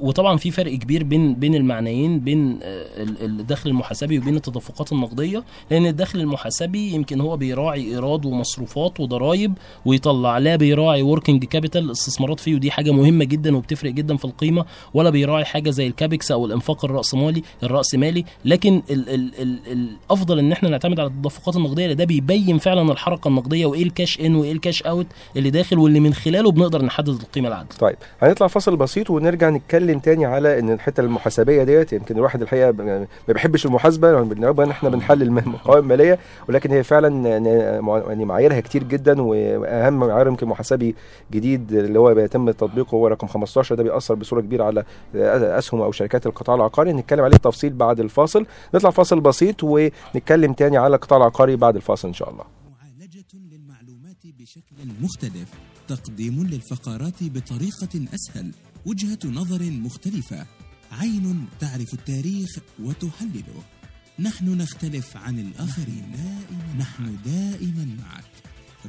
[0.00, 5.44] وطبعا في فرق كبير بين بين المعنيين بين آه، ال- الدخل المحاسبي وبين التدفقات النقدية
[5.70, 9.52] لأن الدخل المحاسبي يمكن هو بيراعي إيراد ومصروفات وضرائب
[9.84, 14.64] ويطلع لا بيراعي working capital استثمارات فيه ودي حاجة مهمة جدا وبتفرق جدا في القيمة
[14.94, 20.38] ولا بيراعي حاجة زي ال CAPEX أو الإنفاق الراسمالي الراسمالي لكن ال ال ال الأفضل
[20.38, 24.20] إن إحنا نعتمد على التدفقات النقدية لأن ده بيبين فعلا الحركة النقدية وإيه ال cash
[24.20, 27.96] in وإيه ال cash out اللي داخل واللي من خلاله بنقدر نحدد القيمة العادله طيب
[28.22, 33.06] هنطلع فاصل بسيط ونرجع نتكلم تاني على إن الحتة المحاسبية ديت يمكن الواحد الحقيقة ما
[33.28, 34.32] بيحبش المحاسبة يعني
[34.64, 36.18] إن إحنا بنحلل م- قوائم ماليه
[36.48, 40.94] ولكن هي فعلا يعني معاييرها كتير جدا وأهم معيار يمكن محاسبي
[41.32, 44.84] جديد اللي هو بيتم تطبيقه هو رقم 15 ده بيأثر بصورة كبيرة على
[45.58, 46.92] أسهم أو شركات القطاع العقاري.
[46.92, 48.46] نتكلم عليه بتفصيل بعد الفاصل.
[48.74, 52.44] نطلع فاصل بسيط ونتكلم تاني على القطاع العقاري بعد الفاصل إن شاء الله.
[52.70, 55.48] معالجة للمعلومات بشكل مختلف
[55.88, 58.50] تقديم للفقرات بطريقة أسهل.
[58.86, 60.46] وجهة نظر مختلفة.
[60.92, 63.62] عين تعرف التاريخ وتحلله.
[64.18, 66.12] نحن نختلف عن الآخرين.
[66.78, 68.24] نحن دائما معك.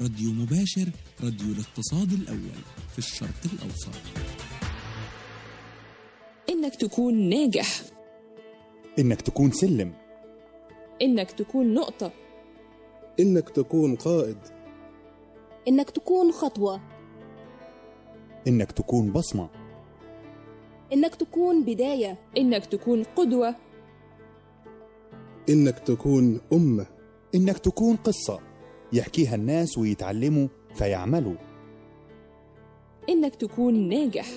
[0.01, 0.89] راديو مباشر
[1.23, 3.95] راديو الاقتصاد الأول في الشرق الأوسط.
[6.49, 7.81] إنك تكون ناجح.
[8.99, 9.93] إنك تكون سلم.
[11.01, 12.11] إنك تكون نقطة.
[13.19, 14.37] إنك تكون قائد.
[15.67, 16.81] إنك تكون خطوة.
[18.47, 19.60] إنك تكون بصمة.
[20.93, 22.17] إنك تكون بداية.
[22.37, 23.55] إنك تكون قدوة.
[25.49, 26.85] إنك تكون أمة.
[27.35, 28.39] إنك تكون قصة.
[28.93, 31.35] يحكيها الناس ويتعلموا فيعملوا.
[33.09, 34.27] إنك تكون ناجح.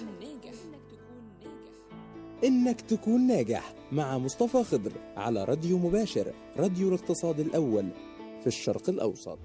[2.45, 7.89] إنك تكون ناجح مع مصطفى خضر على راديو مباشر راديو الاقتصاد الأول
[8.41, 9.39] في الشرق الأوسط.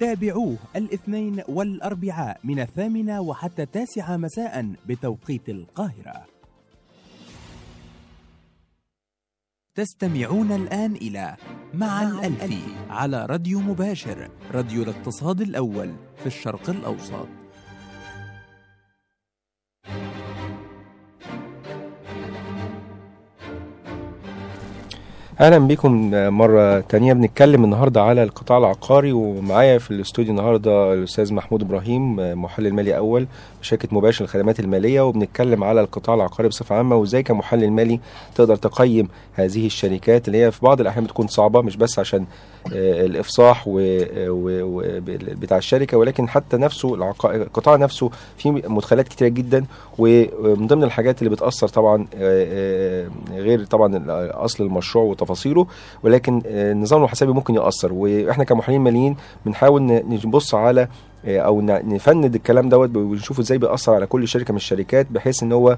[0.00, 6.26] تابعوه الاثنين والأربعاء من الثامنة وحتى التاسعة مساء بتوقيت القاهرة.
[9.74, 11.36] تستمعون الآن إلى
[11.74, 17.28] مع الألفي على راديو مباشر راديو الاقتصاد الأول في الشرق الأوسط.
[25.40, 31.62] أهلا بكم مرة تانية بنتكلم النهارده على القطاع العقاري ومعايا في الاستوديو النهارده الأستاذ محمود
[31.62, 33.26] إبراهيم محلل مالي أول
[33.60, 38.00] بشركه مباشر الخدمات المالية وبنتكلم على القطاع العقاري بصفة عامة وإزاي كمحلل مالي
[38.34, 42.26] تقدر تقيم هذه الشركات اللي هي في بعض الأحيان بتكون صعبة مش بس عشان
[42.74, 43.80] آه، الإفصاح و...
[44.28, 44.82] و...
[45.16, 46.94] بتاع الشركة ولكن حتى نفسه.
[47.24, 49.64] القطاع نفسه فيه مدخلات كتيرة جدا
[49.98, 55.66] ومن ضمن الحاجات اللي بتأثر طبعا آه، آه، غير طبعا أصل المشروع وتفاصيله
[56.02, 60.88] ولكن آه، النظام المحاسبي ممكن يأثر وإحنا كمحللين ماليين بنحاول نبص على آه،
[61.28, 65.52] أو ن- نفند الكلام دوت ونشوفه إزاي بيأثر على كل شركة من الشركات بحيث إن
[65.52, 65.76] هو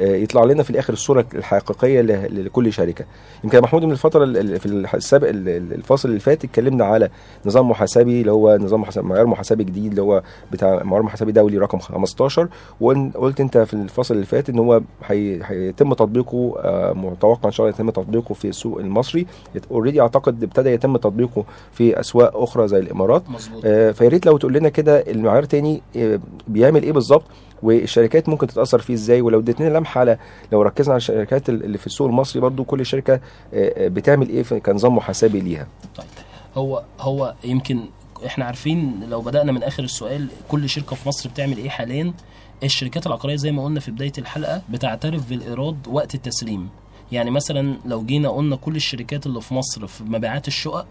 [0.00, 3.04] آه، يطلع لنا في الآخر الصورة الحقيقية لكل شركة.
[3.44, 7.08] يمكن محمود من الفترة ال- ال- في السابق ال- ال- الفاصل اللي فات اتكلمنا على
[7.46, 11.78] نظام محاسبي اللي هو نظام معيار محاسبي جديد اللي هو بتاع معيار محاسبي دولي رقم
[11.78, 12.48] 15
[12.80, 17.66] وقلت أنت في الفاصل اللي فات إن هو هي- هيتم تطبيقه آه، متوقع إن شاء
[17.66, 19.26] الله يتم تطبيقه في السوق المصري.
[19.70, 23.30] اوريدي أعتقد ابتدى يتم تطبيقه في أسواق أخرى زي الإمارات.
[23.30, 23.62] مظبوط.
[23.64, 27.24] آه، فيا ريت لو تقول لنا كده المعيار تاني آه، بيعمل إيه بالظبط؟
[27.62, 30.18] والشركات ممكن تتأثر فيه إزاي؟ ولو اديتنا لمحة على
[30.52, 33.20] لو ركزنا على الشركات اللي في السوق المصري برضو كل شركة آه،
[33.54, 36.06] آه، بتعمل إيه كنظام محاسبي ليها؟ طيب
[36.56, 37.80] هو هو يمكن
[38.26, 42.12] إحنا عارفين لو بدأنا من آخر السؤال كل شركة في مصر بتعمل إيه حاليا؟
[42.62, 46.68] الشركات العقارية زي ما قلنا في بداية الحلقة بتعترف بالإيراد وقت التسليم.
[47.12, 50.86] يعني مثلا لو جينا قلنا كل الشركات اللي في مصر في مبيعات الشقق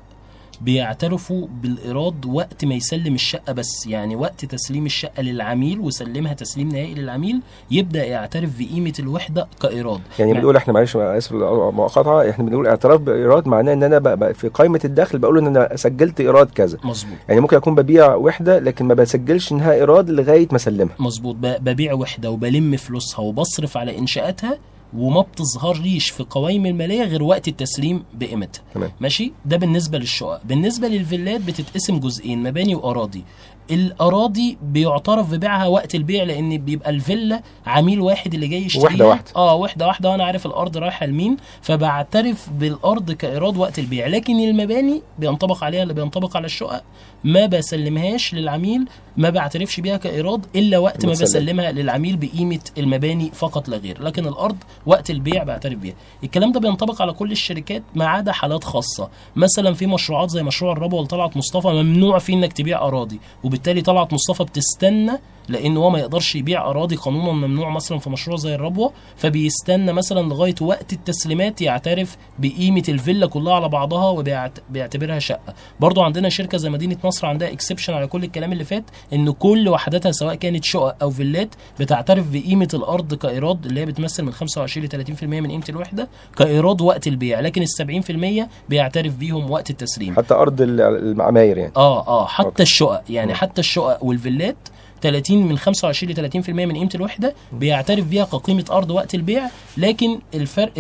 [0.62, 3.88] بيعترفوا بالإيراد وقت ما يسلم الشقة بس.
[3.88, 10.00] يعني وقت تسليم الشقة للعميل وسلمها تسليم نهائي للعميل يبدأ يعترف بقيمة الوحدة كإيراد.
[10.20, 14.34] يعني بنقول إحنا معلش آسف مقاطعه إحنا بنقول اعتراف بإيراد معناه إن أنا بقى بقى
[14.34, 16.78] في قائمة الدخل بقول إن أنا سجلت إيراد كذا.
[16.84, 17.18] مظبوط.
[17.30, 20.96] يعني ممكن أكون ببيع وحدة لكن ما بسجلش انها إيراد لغاية ما أسلمها.
[21.00, 21.36] مظبوط.
[21.40, 24.58] ببيع وحدة وبلم فلوسها وبصرف على إنشاءاتها
[24.98, 28.62] وما بتظهرليش في قوائم الماليه غير وقت التسليم بقيمتها.
[29.00, 30.42] ماشي؟ ده بالنسبة للشقق.
[30.46, 33.24] بالنسبة للفيلات بتتقسم جزئين مباني وأراضي.
[33.72, 38.86] الأراضي بيعترف ببيعها وقت البيع لأن بيبقى الفيلا عميل واحد اللي جاي يشتريها.
[38.86, 39.32] واحدة واحدة.
[39.36, 44.08] آه واحدة واحدة وأنا عارف الأرض رايحة لمين فبعترف بالأرض كإيراد وقت البيع.
[44.08, 46.84] لكن المباني بينطبق عليها اللي بينطبق على الشقق
[47.24, 48.86] ما بسلمهاش للعميل
[49.18, 51.12] ما بعترفش بيها كإيراد إلا وقت ما.
[51.12, 54.02] بسلمها للعميل بقيمة المباني فقط لا غير.
[54.04, 55.96] لكن الأرض وقت البيع بعترف بيها.
[56.24, 59.10] الكلام ده بينطبق على كل الشركات ما عدا حالات خاصة.
[59.36, 64.14] مثلا في مشروعات زي مشروع الربوه لطلعت مصطفى ممنوع فيه إنك تبيع أراضي وبالتالي طلعت
[64.14, 65.12] مصطفى بتستنى
[65.50, 70.20] لأن هو ما يقدرش يبيع اراضي قانونا ممنوع مثلا في مشروع زي الربوة فبيستنى مثلا
[70.30, 76.70] لغاية وقت التسليمات يعترف بقيمة الفيلا كلها على بعضها وبيعتبرها شقة برضو عندنا شركة زي
[76.70, 78.84] مدينة نصر عندها exception على كل الكلام اللي فات
[79.14, 84.24] إن كل وحداتها سواء كانت شقق أو فيلات بتعترف بقيمة الأرض كإيراد اللي هي بتمثل
[84.24, 86.08] من 25 ل 30% من قيمة الوحدة
[86.38, 91.72] كإيراد وقت البيع لكن ال 70% بيعترف بيهم وقت التسليم حتى أرض ال- العماير يعني
[91.78, 92.64] آه آه حتى okay.
[92.64, 93.34] الشقق يعني.
[93.34, 94.56] حتى الشقق والفيلات
[95.02, 99.44] 30 من 25 ل 30% من قيمة الوحدة بيعترف بيها كقيمة أرض وقت البيع
[99.78, 100.72] لكن الفرق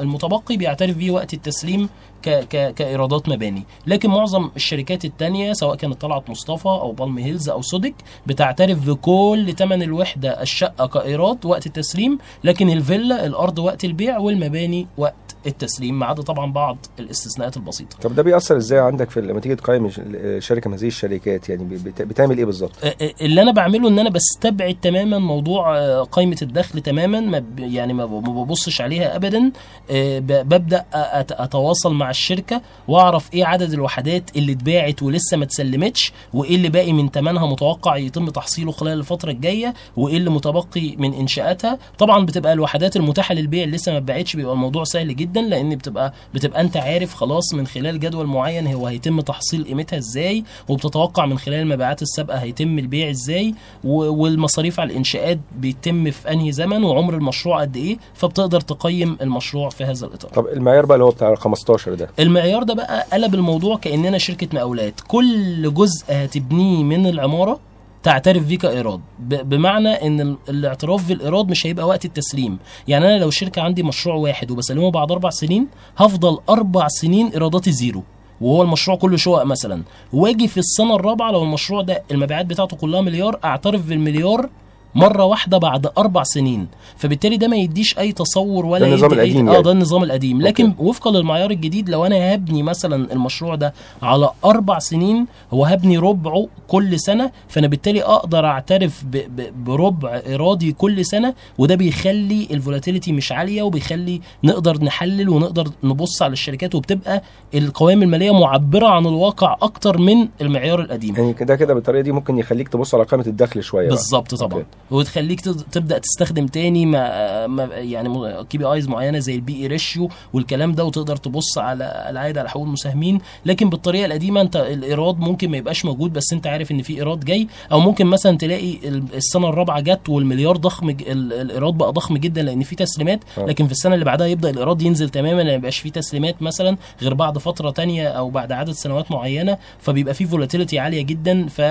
[0.00, 1.88] المتبقي بيعترف بيه وقت التسليم
[2.22, 3.62] ك ك كإيرادات مباني.
[3.86, 7.94] لكن معظم الشركات التانية سواء كانت طلعت مصطفى أو بالم هيلز أو سودك
[8.26, 15.14] بتعترف بكل ثمن الوحدة الشقة كإيراد وقت التسليم لكن الفيلا الأرض وقت البيع والمباني وقت
[15.46, 17.96] التسليم ما عدا طبعا بعض الاستثناءات البسيطة.
[18.02, 19.90] طب ده بيأثر إزاي عندك في لما تيجي تقيم
[20.38, 22.72] شركة من هذه الشركات؟ يعني بت- بتعمل إيه بالظبط؟
[23.20, 28.04] اللي أنا بعمله إن أنا بستبعد تماما موضوع آه، قائمه الدخل تماما ما يعني ما
[28.06, 29.52] ببصش عليها ابدا.
[29.90, 30.84] آه، ببدأ
[31.30, 36.92] أتواصل مع الشركة وأعرف إيه عدد الوحدات اللي اتباعت ولسه ما اتسلمتش وإيه اللي باقي
[36.92, 41.78] من ثمنها متوقع يتم تحصيله خلال الفترة الجاية وإيه اللي متبقي من إنشاءاتها.
[41.98, 46.12] طبعا بتبقى الوحدات المتاحة للبيع اللي لسه ما اتباعتش بيبقى الموضوع سهل جدا لأن بتبقى
[46.34, 51.38] بتبقى أنت عارف خلاص من خلال جدول معين هو هيتم تحصيل قيمتها إزاي وبتتوقع من
[51.38, 57.60] خلال المبيعات السابقة هيتم البيع إزاي والمصاريف على الإنشاءات بيتم في أنهي زمن وعمر المشروع
[57.60, 60.30] قد إيه فبتقدر تقيم المشروع في هذا الإطار.
[60.30, 64.48] طب المعيار بقى اللي هو بتاع 15 ده المعيار ده بقى قلب الموضوع كأننا شركة
[64.52, 65.00] مقاولات.
[65.08, 67.60] كل جزء هتبنيه من العمارة
[68.02, 69.00] تعترف بيه كإيراد.
[69.20, 72.58] بمعنى إن ال- الاعتراف بالإيراد مش هيبقى وقت التسليم.
[72.88, 77.72] يعني أنا لو شركة عندي مشروع واحد وبسلمه بعد أربع سنين هفضل أربع سنين إيراداتي
[77.72, 78.02] زيرو.
[78.40, 79.82] وهو المشروع كله شقق مثلا.
[80.12, 84.48] واجي في السنة الرابعة لو المشروع ده المبيعات بتاعته كلها مليار أعترف بالمليار
[84.94, 89.48] مرة واحدة بعد أربع سنين فبالتالي ده ما يديش أي تصور ولا ده النظام القديم
[89.48, 89.64] آه يعني.
[89.64, 94.78] ده النظام القديم لكن وفقا للمعيار الجديد لو أنا هبني مثلا المشروع ده على أربع
[94.78, 101.04] سنين هو هبني ربعه كل سنة فأنا بالتالي أقدر أعترف ب ب بربع إيرادي كل
[101.04, 107.22] سنة وده بيخلي الفولاتيليتي مش عالية وبيخلي نقدر نحلل ونقدر نبص على الشركات وبتبقى
[107.54, 112.38] القوائم المالية معبرة عن الواقع أكتر من المعيار القديم يعني كده كده بالطريقة دي ممكن
[112.38, 113.88] يخليك تبص على قائمة الدخل شوية.
[113.88, 114.66] بالظبط طبعا okay.
[114.90, 115.40] وتخليك
[115.72, 121.16] تبدأ تستخدم تاني ما ما- يعني KPIs معينة زي ال P/E ratio والكلام ده وتقدر
[121.16, 123.20] تبص على العائد على حقوق المساهمين.
[123.46, 127.24] لكن بالطريقة القديمة أنت الإيراد ممكن ما يبقاش موجود بس أنت عارف إن في إيراد
[127.24, 127.48] جاي.
[127.72, 132.62] أو ممكن مثلا تلاقي ال- السنة الرابعة جت والمليار ضخم الإيراد بقى ضخم جدا لأن
[132.62, 133.20] في تسليمات.
[133.38, 133.46] آه.
[133.46, 137.14] لكن في السنة اللي بعدها يبدأ الإيراد ينزل تماما ما يبقاش في تسليمات مثلا غير
[137.14, 139.58] بعد فترة تانية أو بعد عدد سنوات معينة.
[139.80, 141.46] فبيبقى في volatility عالية جدا.
[141.48, 141.62] ف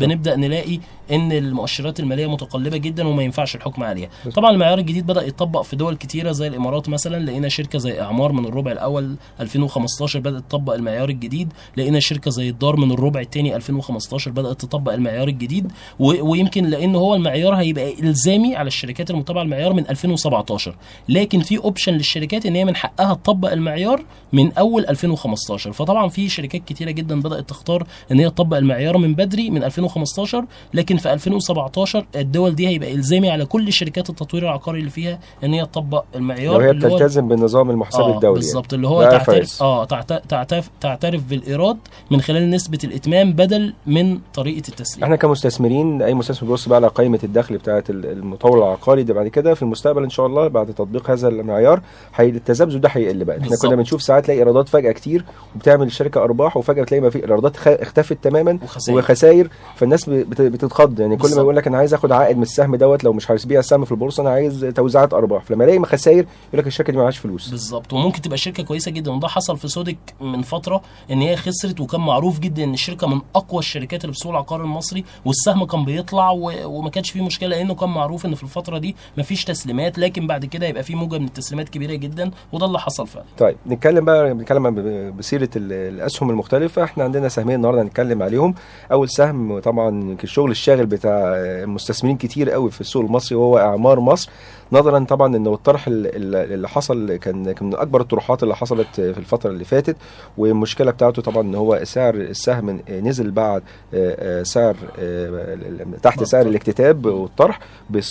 [0.00, 0.78] بنبدأ نلاقي
[1.12, 4.08] إن المؤشرات المالية متقلبة جدا وما ينفعش الحكم عليها.
[4.34, 7.24] طبعا المعيار الجديد بدأ يطبق في دول كتيرة زي الإمارات مثلا.
[7.24, 11.52] لقينا شركة زي إعمار من الربع الأول 2015 بدأت تطبق المعيار الجديد.
[11.76, 15.72] لقينا شركة زي الدار من الربع الثاني 2015 بدأت تطبق المعيار الجديد.
[15.98, 20.74] و- ويمكن لأن هو المعيار هيبقى إلزامي على الشركات المتابعة المعيار من 2017
[21.08, 24.02] لكن في اوبشن للشركات إن هي من حقها تطبق المعيار
[24.32, 29.14] من أول 2015 فطبعا في شركات كتيرة جدا بدأت تختار إن هي تطبق المعيار من
[29.14, 34.42] بدري من 2015 2015 لكن في 2017 الدول دي هيبقى إلزامي على كل شركات التطوير
[34.42, 38.72] العقاري اللي فيها إن هي تطبق المعيار لو هي بتلتزم بالنظام المحاسبي آه الدولي بالظبط
[38.72, 38.76] يعني.
[38.76, 39.62] اللي هو تعترف.
[39.62, 41.76] آه تعت- تعترف تعترف بالإيراد
[42.10, 46.86] من خلال نسبة الإتمام بدل من طريقة التسليم إحنا كمستثمرين أي مستثمر بيبص بقى على
[46.88, 50.74] قائمة الدخل بتاعة ال- المطور العقاري ده بعد كده في المستقبل إن شاء الله بعد
[50.74, 51.80] تطبيق هذا المعيار
[52.20, 53.66] التذبذب ده هيقل بقى إحنا بالظبط.
[53.66, 55.24] كنا بنشوف ساعات تلاقي إيرادات فجأة كتير
[55.56, 58.98] وبتعمل الشركة أرباح وفجأة تلاقي ما في إيرادات اختفت تماما وخسائر.
[58.98, 61.00] وخسائر فالناس بت- بتتخض.
[61.00, 61.36] يعني كل ما.
[61.36, 64.20] يقول لك أنا عايز آخد عائد من السهم دوت لو مش هبيع السهم في البورصة
[64.20, 65.44] أنا عايز توزيعات أرباح.
[65.44, 67.48] فلما ألاقي خسائر يقول لك الشركة دي معهاش فلوس.
[67.50, 67.92] بالظبط.
[67.92, 69.10] وممكن تبقى شركة كويسة جدا.
[69.12, 73.20] وده حصل في سودك من فترة إن هي خسرت وكان معروف جدا إن الشركة من
[73.36, 76.30] أقوى الشركات اللي في سوق العقار المصري والسهم كان بيطلع.
[76.64, 79.98] وما كانش فيه مشكلة لأنه كان معروف إن في الفترة دي مفيش تسليمات.
[79.98, 83.26] لكن بعد كده يبقى في موجة من التسليمات كبيرة جدا وده اللي حصل فعلا.
[83.38, 84.74] طيب نتكلم بقى بنتكلم
[85.18, 86.84] بسيرة ال- الأسهم المختلفة.
[86.84, 88.54] إحنا عندنا سهمين النهارده هنتكلم عليهم.
[88.92, 94.30] أول سهم طبعا الشغل الشاغل بتاع المستثمرين كتير قوي في السوق المصري وهو إعمار مصر
[94.72, 99.18] نظرا طبعا انه الطرح ال- ال- اللي حصل كان من أكبر الطروحات اللي حصلت في
[99.18, 99.96] الفترة اللي فاتت
[100.38, 103.62] والمشكلة بتاعته طبعا إن هو سعر السهم نزل بعد
[103.94, 105.56] آه، آه، سعر آه،
[106.02, 107.58] تحت سعر الاكتتاب والطرح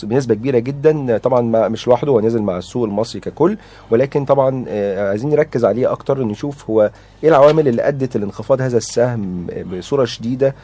[0.03, 3.57] بنسبة كبيرة جدا طبعا مش لوحده هو نزل مع السوق المصري ككل
[3.91, 4.65] ولكن طبعا
[5.09, 6.91] عايزين نركز عليه أكتر نشوف هو
[7.23, 10.55] إيه العوامل اللي أدت لانخفاض هذا السهم بصورة شديدة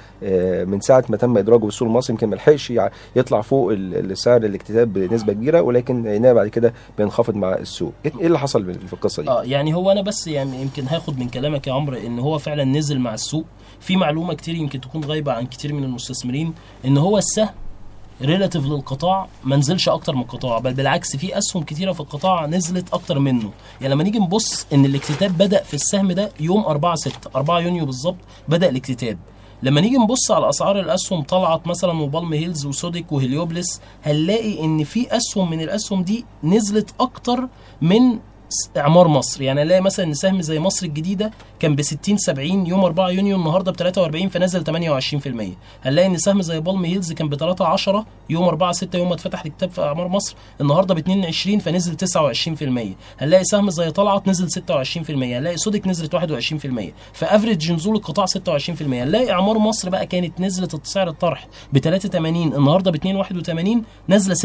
[0.68, 2.74] من ساعة ما تم إدراجه بالسوق المصري يمكن ما لحقش
[3.16, 7.94] يطلع فوق السعر الاكتتاب بنسبة كبيرة ولكن لقيناه بعد كده بينخفض مع السوق.
[8.06, 11.20] إيه إيه اللي حصل في القصة دي؟ آه يعني هو أنا بس يعني يمكن هاخد
[11.20, 13.46] من كلامك يا عمرو إن هو فعلا نزل مع السوق.
[13.80, 16.54] في معلومة كتير يمكن تكون غايبة عن كتير من المستثمرين
[16.86, 17.50] إن هو السهم
[18.22, 22.94] ريلاتيف للقطاع ما نزلش أكتر من القطاع بل بالعكس في أسهم كتيرة في القطاع نزلت
[22.94, 23.52] أكتر منه.
[23.82, 27.86] يعني لما نيجي نبص إن الاكتتاب بدأ في السهم ده يوم 4 6 4 يونيو
[27.86, 29.18] بالظبط بدأ الاكتتاب
[29.64, 35.18] لما نيجي نبص على أسعار الأسهم طلعت مثلا وبالم هيلز وسوديك وهليوبوليس هنلاقي إن في
[35.18, 37.48] أسهم من الأسهم دي نزلت أكتر
[37.82, 38.20] من
[38.78, 39.42] إعمار مصر.
[39.42, 43.36] يعني ألاقي مثلا إن سهم زي مصر الجديدة كان ب 60 70 يوم 4 يونيو
[43.38, 44.64] النهارده ب 43 فنزل
[45.84, 49.08] 28% هنلاقي إن سهم زي بالم هيلز كان ب 3 10 يوم 4 6 يوم
[49.10, 51.98] ما اتفتح الاكتتاب في إعمار مصر النهارده ب 22 فنزل
[53.20, 54.64] 29% هنلاقي سهم زي طلعت نزل
[54.98, 56.20] 26% هنلاقي سودك نزلت 21%
[57.14, 62.92] فافريج نزول القطاع 26% هنلاقي إعمار مصر بقى كانت نزلت سعر الطرح ب 83 النهارده
[62.92, 64.36] ب 281 نازله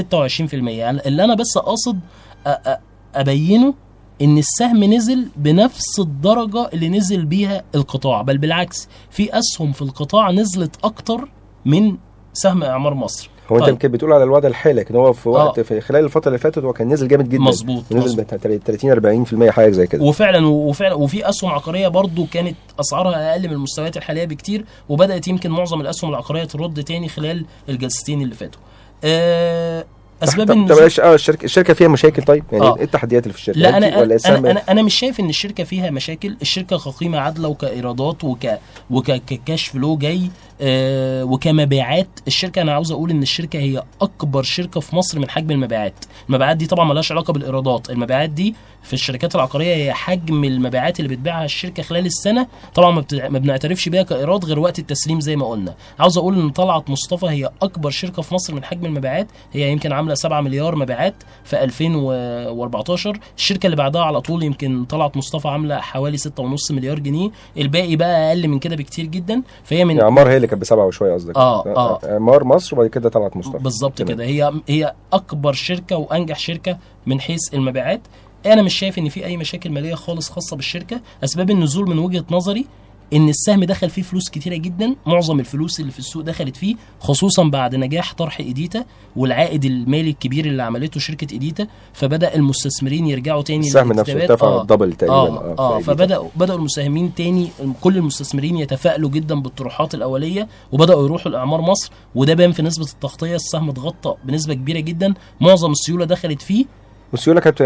[0.48, 2.00] 26% يعني اللي أنا بس قاصد
[2.46, 2.70] أ- أ-
[3.14, 3.74] أبينه
[4.22, 10.30] إن السهم نزل بنفس الدرجة اللي نزل بيها القطاع بل بالعكس في أسهم في القطاع
[10.30, 11.28] نزلت أكتر
[11.64, 11.96] من
[12.32, 13.72] سهم إعمار مصر هو أنت طيب.
[13.72, 15.62] يمكن بتقول على الوضع الحالي لكن هو في وقت آه.
[15.62, 18.35] في خلال الفترة اللي فاتت هو كان نزل جامد جدا مظبوط، نزل مظبوط.
[18.35, 23.48] ب 30 40% حاجة زي كده وفعلا وفعلا وفي أسهم عقارية برضو كانت أسعارها أقل
[23.48, 28.61] من المستويات الحالية بكتير وبدأت يمكن معظم الأسهم العقارية ترد تاني خلال الجلستين اللي فاتوا
[29.04, 29.85] آه،
[30.22, 32.76] أسباب طب طب آه الشركة الشركة فيها مشاكل طيب؟ يعني آه.
[32.76, 35.28] إيه التحديات اللي في الشركة؟ لا أنا ولا أنا السهم أنا, أنا مش شايف إن
[35.28, 36.37] الشركة فيها مشاكل.
[36.42, 38.46] الشركة كقيمة عادلة وكإيرادات وك
[38.90, 40.30] وككاش فلو جاي
[40.61, 42.08] آه وكمبيعات.
[42.26, 45.94] الشركة أنا عاوز أقول إن الشركة هي أكبر شركة في مصر من حجم المبيعات.
[46.28, 47.90] المبيعات دي طبعا ملهاش علاقة بالإيرادات.
[47.90, 52.47] المبيعات دي في الشركات العقارية هي حجم المبيعات اللي بتبيعها الشركة خلال السنة.
[52.75, 53.29] طبعا ما.
[53.29, 55.75] ما بنعترفش بيها كإيراد غير وقت التسليم زي ما قلنا.
[55.99, 59.27] عاوز أقول إن طلعت مصطفى هي أكبر شركة في مصر من حجم المبيعات.
[59.53, 61.14] هي يمكن عاملة 7 مليار مبيعات
[61.45, 66.27] في 2014 الشركة اللي بعدها على طول يمكن طلعت مصطفى عاملة حوالي 6.5
[66.71, 67.31] مليار جنيه.
[67.57, 69.42] الباقي بقى أقل من كده بكتير جدا.
[69.64, 71.37] فهي من يعني عمار هي اللي كانت بسبعة وشوية قصدك.
[71.37, 71.99] آه، آه.
[72.05, 73.59] عمار مصر وبعد كده طلعت مصطفى.
[73.59, 74.03] بالظبط.
[74.03, 74.25] كده.
[74.25, 78.01] هي هي أكبر شركة وأنجح شركة من حيث المبيعات.
[78.46, 81.00] أنا مش شايف إن في أي مشاكل مالية خالص خاصة بالشركة.
[81.24, 82.66] أسباب النزول من وجهة نظري
[83.12, 84.96] إن السهم دخل فيه فلوس كتيرة جدا.
[85.07, 88.85] معظم الفلوس اللي في السوق دخلت فيه خصوصا بعد نجاح طرح إيديتا
[89.16, 91.66] والعائد المالي الكبير اللي عملته شركة إيديتا.
[91.92, 94.12] فبدأ المستثمرين يرجعوا تاني السهم نفسه.
[94.12, 94.62] ارتفع آه.
[94.62, 97.48] الدبل تقريبا آه, آه في فبداوا بدأوا المساهمين تاني.
[97.81, 101.90] كل المستثمرين يتفائلوا جدا بالطروحات الأولية وبدأوا يروحوا لأعمار مصر.
[102.14, 105.14] وده بان في نسبة التغطية السهم اتغطى بنسبة كبيرة جدا.
[105.40, 106.64] معظم السيولة دخلت فيه.
[107.12, 107.62] والسيوله كانت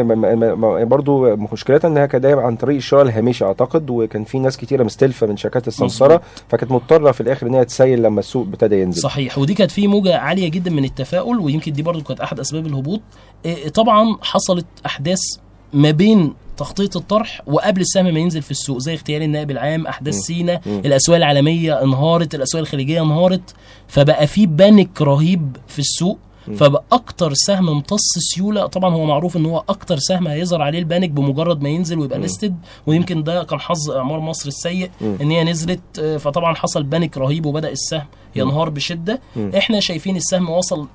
[0.82, 5.26] برضو مشكلتها إنها كانت دايما عن طريق الشراء الهامشي أعتقد وكان في ناس كتيرة مستلفة
[5.26, 6.22] من شركات السمسرة.
[6.48, 9.86] فكانت مضطرة في الآخر ان هي تسيل لما السوق ابتدى ينزل صحيح ودي كانت في
[9.86, 13.00] موجة عالية جدا من التفاؤل ويمكن دي برضو كانت أحد أسباب الهبوط
[13.44, 15.18] إيه، طبعا حصلت أحداث
[15.72, 20.14] ما بين تخطيط الطرح وقبل السهم ما ينزل في السوق زي اغتيال النائب العام أحداث.
[20.14, 20.60] سينا.
[20.66, 23.54] الأسواق العالمية انهارت الأسواق الخليجية انهارت
[23.88, 26.18] فبقى في panic رهيب في السوق
[26.54, 31.10] فأكتر سهم امتص سيولة طبعا هو معروف إن هو أكتر سهم هيظهر عليه ال panic
[31.10, 32.56] بمجرد ما ينزل ويبقى listed
[32.86, 37.46] ويمكن ده كان حظ إعمار مصر السيء إن هي نزلت آه، فطبعا حصل panic رهيب
[37.46, 38.06] وبدأ السهم
[38.36, 39.20] ينهار بشدة.
[39.56, 40.86] إحنا شايفين السهم وصل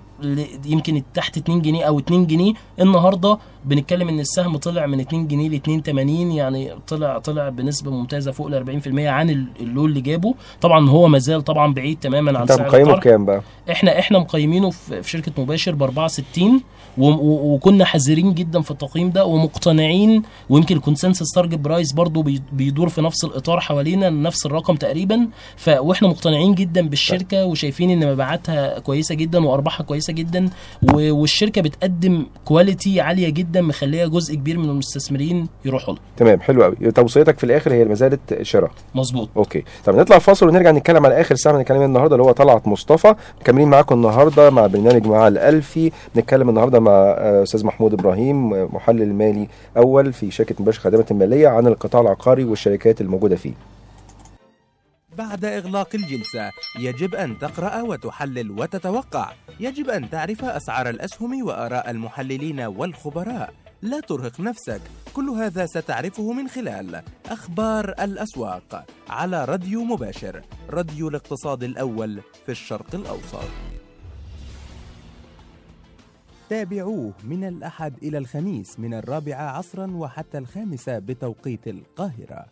[0.65, 3.37] يمكن تحت 2 جنيه أو 2 جنيه النهارده.
[3.65, 5.89] بنتكلم إن السهم طلع من 2 جنيه ل 2.80
[6.35, 10.33] يعني طلع طلع بنسبة ممتازة فوق ال 40% عن ال- ال low اللي جابه.
[10.61, 12.93] طبعا هو مازال طبعا بعيد تماما عن أنت سعر مقيمه.
[12.95, 13.41] بكام بقى؟
[13.71, 16.61] إحنا إحنا مقيمينه في شركة مباشر ب 64
[16.97, 22.21] و- و- وكنا حذرين جدا في التقييم ده ومقتنعين ويمكن ال consensus target price برضو
[22.21, 25.27] بي- بيدور في نفس الإطار حوالينا نفس الرقم تقريبا.
[25.57, 30.49] ف وإحنا مقتنعين جدا بالشركة وشايفين إن مبيعاتها كويسة جدا وأرباحها كويسة جدا.
[30.93, 33.50] والشركة بتقدم quality عالية جدا.
[33.57, 36.75] مخلية جزء كبير من المستثمرين يروحوا لها تمام حلو قوي.
[36.75, 38.71] توصيتك في الآخر هي ما زالت شراء.
[38.95, 39.29] مظبوط.
[39.37, 39.63] okay.
[39.85, 43.15] طب نطلع فاصل ونرجع نتكلم على آخر ساعة بنتكلم النهارده اللي هو طلعت مصطفى.
[43.41, 45.91] مكملين معاكم النهارده مع برنامج مع الألفي.
[46.15, 49.47] بنتكلم النهارده مع آه، أستاذ محمود إبراهيم محلل مالي
[49.77, 53.53] أول في شركة مباشر خدمات الماليه عن القطاع العقاري والشركات الموجودة فيه.
[55.17, 59.31] بعد إغلاق الجلسة يجب أن تقرأ وتحلل وتتوقع.
[59.61, 63.53] يجب أن تعرف أسعار الأسهم وآراء المحللين والخبراء.
[63.81, 64.81] لا ترهق نفسك.
[65.13, 72.95] كل هذا ستعرفه من خلال أخبار الأسواق على راديو مباشر راديو الاقتصاد الأول في الشرق
[72.95, 73.49] الأوسط.
[76.49, 82.45] تابعوه من الأحد إلى الخميس من الرابعة عصرا وحتى الخامسة بتوقيت القاهرة.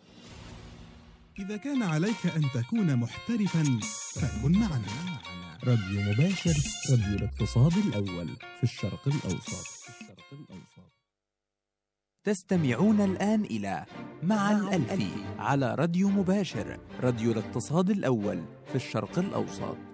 [1.40, 3.80] إذا كان عليك أن تكون محترفا
[4.14, 5.20] فكن معنا.
[5.64, 6.56] راديو مباشر
[6.90, 9.66] راديو الاقتصاد الأول في الشرق الأوسط.
[9.80, 10.92] في الشرق الأوسط
[12.24, 13.86] تستمعون الآن إلى
[14.22, 19.89] مع الألفي على راديو مباشر راديو الاقتصاد الأول في الشرق الأوسط.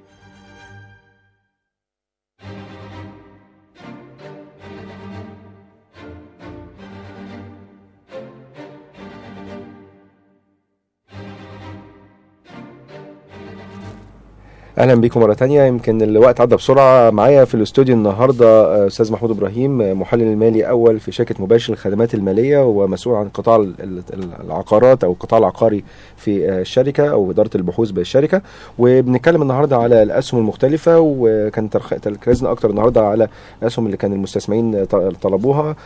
[14.78, 15.62] أهلا بيكم مرة تانية.
[15.62, 20.68] يمكن الوقت عدى بسرعة معايا في الاستوديو النهارده آه، أستاذ محمود إبراهيم آه، محلل المالي
[20.68, 25.84] أول في شركة مباشر الخدمات المالية ومسؤول عن قطاع ال- ال- العقارات أو القطاع العقاري
[26.16, 28.42] في آه، الشركة أو إدارة البحوث بالشركة.
[28.78, 31.70] وبنتكلم النهارده على الأسهم المختلفة وكان
[32.02, 33.28] تركيزنا أكتر النهارده على
[33.62, 34.84] الأسهم اللي كان المستثمرين
[35.22, 35.76] طلبوها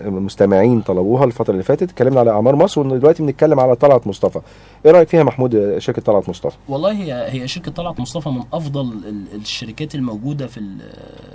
[0.00, 1.82] المستمعين طلبوها الفترة اللي فاتت.
[1.82, 4.40] اتكلمنا على أعمار مصر ودلوقتي بنتكلم على طلعت مصطفى.
[4.86, 8.80] إيه رأيك فيها محمود شركة طلعت مصطفى؟ والله هي هي شركة طلعت مصطفى من أفضل
[8.92, 10.60] ال- الشركات الموجودة في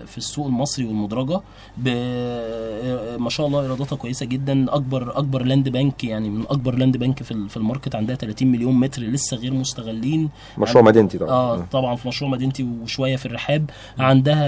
[0.08, 1.42] في السوق المصري والمدرجة
[1.78, 4.66] ب- ما شاء الله إيراداتها كويسة جدا.
[4.76, 8.48] أكبر أكبر land bank يعني من أكبر land bank في في ال market عندها 30
[8.52, 10.30] مليون متر لسه غير مستغلين.
[10.58, 11.30] مشروع عند- مدينتي طبعا.
[11.32, 13.70] آه طبعا في مشروع مدينتي وشوية في الرحاب.
[14.00, 14.48] عندها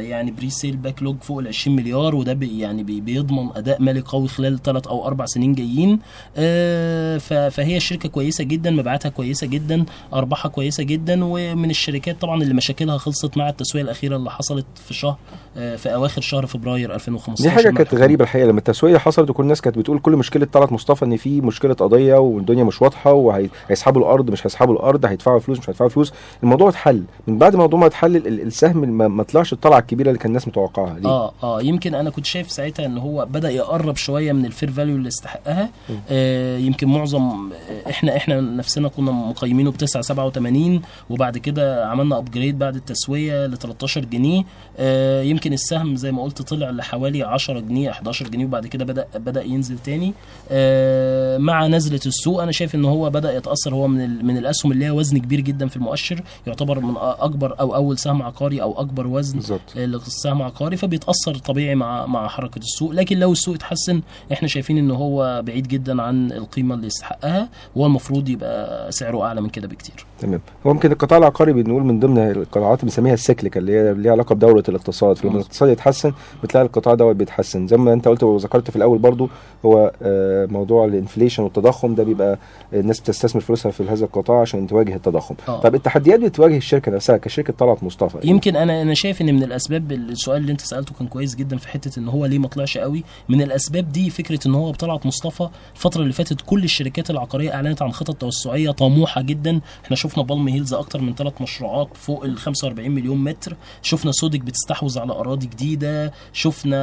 [0.00, 4.28] يعني presale backlog فوق ال 20 مليار وده بي يعني بي بيضمن أداء مالي قوي
[4.28, 5.98] خلال ثلاث أو أربع سنين جايين.
[6.36, 11.24] آه فهي شركة كويسة جدا مبيعاتها كويسة جدا أرباحها كويسة جدا
[11.56, 15.18] ومن الشركات طبعا اللي مشاكلها خلصت مع التسوية الأخيرة اللي حصلت في شهر
[15.56, 17.94] في أواخر شهر فبراير 2015 دي حاجة كانت.
[17.94, 21.40] غريبة الحقيقة لما التسويه حصلت وكل الناس كانت بتقول كل مشكلة طلعت مصطفى إن في
[21.40, 26.12] مشكلة قضية والدنيا مش واضحة وهيسحبوا الأرض مش هيسحبوا الأرض هيدفعوا فلوس مش هيدفعوا فلوس.
[26.42, 27.02] الموضوع اتحل.
[27.26, 30.48] من بعد ما الموضوع ما اتحل ال- السهم ما, طلعش الطلعة الكبيرة اللي كان الناس
[30.48, 30.98] متوقعها.
[30.98, 34.51] ليه؟ آه آه يمكن أنا كنت شايف ساعتها إن هو بدأ يقرب شوية من ال
[34.51, 35.68] fair value اللي استحقها.
[36.10, 42.18] آه يمكن معظم آه، إحنا إحنا نفسنا كنا مقيمينه ب 9 87 وبعد كده عملنا
[42.18, 44.42] upgrade بعد التسوية ل 13 جنيه.
[44.78, 49.06] آه يمكن السهم زي ما قلت طلع لحوالي 10 جنيه 11 جنيه وبعد كده بدا
[49.16, 50.12] بدأ ينزل تاني.
[50.50, 54.84] آه مع نزلة السوق أنا شايف إن هو بدأ يتأثر هو من من الأسهم اللي
[54.84, 59.06] ليها وزن كبير جدا في المؤشر يعتبر من أكبر أو أول سهم عقاري أو أكبر
[59.06, 59.60] وزن بالظبط.
[59.76, 62.90] السهم عقاري فبيتأثر طبيعي مع مع حركة السوق.
[62.92, 64.00] لكن لو السوق اتحسن
[64.32, 69.40] إحنا شايفين إن هو بعيد جدا عن القيمة اللي يستحقها وهو المفروض يبقى سعره أعلى
[69.40, 70.06] من كده بكتير.
[70.18, 70.40] تمام.
[70.66, 74.12] هو ممكن القطاع العقاري بنقول من ضمن القطاعات اللي بنسميها ال cyclical اللي هي ليها
[74.12, 76.12] علاقة بدوره الاقتصاد فلما الاقتصاد يتحسن
[76.42, 77.66] بتلاقي القطاع دوت بيتحسن.
[77.66, 79.28] زي ما أنت قلت وذكرت في الأول برضو
[79.64, 82.38] هو آه، موضوع ال inflation والتضخم ده بيبقى
[82.72, 85.34] الناس بتستثمر فلوسها في هذا القطاع عشان تواجه التضخم.
[85.48, 85.60] آه.
[85.60, 88.18] طب التحديات اللي بتواجه الشركة نفسها كشركة طلعت مصطفى.
[88.24, 91.68] يمكن أنا أنا شايف إن من الأسباب السؤال اللي أنت سألته كان كويس جدا في
[91.68, 93.04] حتة إن هو ليه ما طلعش قوي.
[93.28, 97.82] من الأسباب دي فكرة إن هو بطلعت مصطفى الفترة اللي فاتت كل الشركات العقارية أعلنت
[97.82, 99.60] عن خطط توسعية طموحة جدا.
[99.84, 103.56] إحنا شفنا بالم هيلز أكتر من ثلاث مشروعات فوق ال 45 مليون متر.
[103.82, 106.76] شفنا سودك بتستحوذ على أراضي جديدة شفنا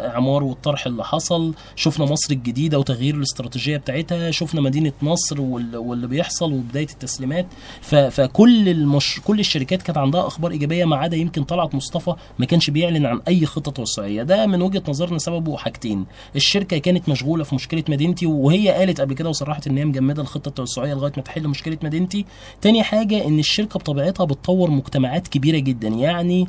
[0.00, 6.06] الاعمار والطرح اللي حصل شفنا مصر الجديدة وتغيير الاستراتيجية بتاعتها شفنا مدينة نصر وال- واللي
[6.06, 7.46] بيحصل وبداية التسليمات.
[8.10, 9.20] فكل المش...
[9.24, 13.20] كل الشركات كانت عندها أخبار إيجابية ما عدا يمكن طلعت مصطفى ما كانش بيعلن عن
[13.28, 16.06] أي خطه توسعيه ده من وجهة نظرنا سببه حاجتين
[16.36, 20.48] الشركة كانت مشغولة في مشكلة مدينتي وهي قالت قبل كده وصرحت إن هي مجمدة الخطه
[20.48, 22.24] التوسعيه لغاية ما تحل مشكلة مدينتي.
[22.60, 25.88] تاني حاجة إن الشركة بطبيعتها بتطور مجتمعات كبيرة جدا.
[25.88, 26.48] يعني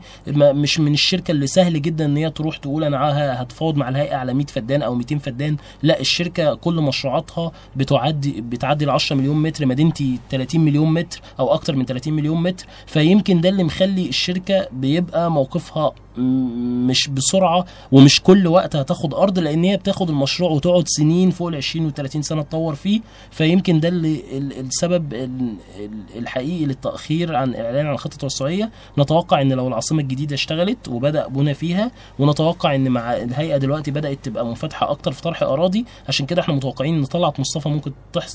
[0.52, 4.34] مش من الشركة اللي سهل جدا إن هي تروح تقول أنا هتفاوض مع الهيئة على
[4.34, 5.58] 100 فدان أو 200 فدان.
[5.84, 11.54] لا الشركة كل مشروعاتها بتعدي بتعدي ال 10 مليون متر مدينتي 30 مليون متر أو
[11.54, 12.66] أكتر من 30 مليون متر.
[12.88, 19.64] فيمكن ده اللي مخلي الشركة بيبقى موقفها مش بسرعة ومش كل وقت هتاخد أرض لأن
[19.64, 23.02] هي بتاخد المشروع وتقعد سنين فوق ال 20 و 30 سنة تطور فيه.
[23.32, 28.72] فيمكن ده اللي ال- السبب ال- ال- الحقيقي للتأخير عن إعلان عن الخطة التوسعية.
[29.00, 34.18] نتوقع إن لو العاصمة الجديدة اشتغلت وبدأ بنى فيها ونتوقع إن مع الهيئة دلوقتي بدأت
[34.24, 35.86] تبقى منفتحة أكتر في طرح أراضي.
[36.08, 37.92] عشان كده إحنا متوقعين إن طلعت مصطفى ممكن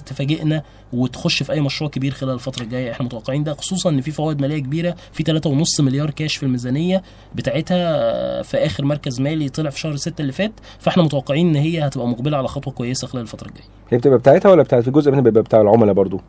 [0.07, 2.91] تفاجئنا وتخش في أي مشروع كبير خلال الفترة الجاية.
[2.91, 7.03] إحنا متوقعين ده خصوصا إن في فوائد مالية كبيرة في 3.5 مليار كاش في الميزانية
[7.35, 10.53] بتاعتها آه، في آخر مركز مالي طلع في شهر 6 اللي فات.
[10.79, 13.65] فإحنا متوقعين إن هي هتبقى مقبلة على خطوة كويسة خلال الفترة الجاية.
[13.91, 16.21] هي بتبقى بتاعتها ولا بتاعت في جزء منها بيبقى بتاع العملاء برضو؟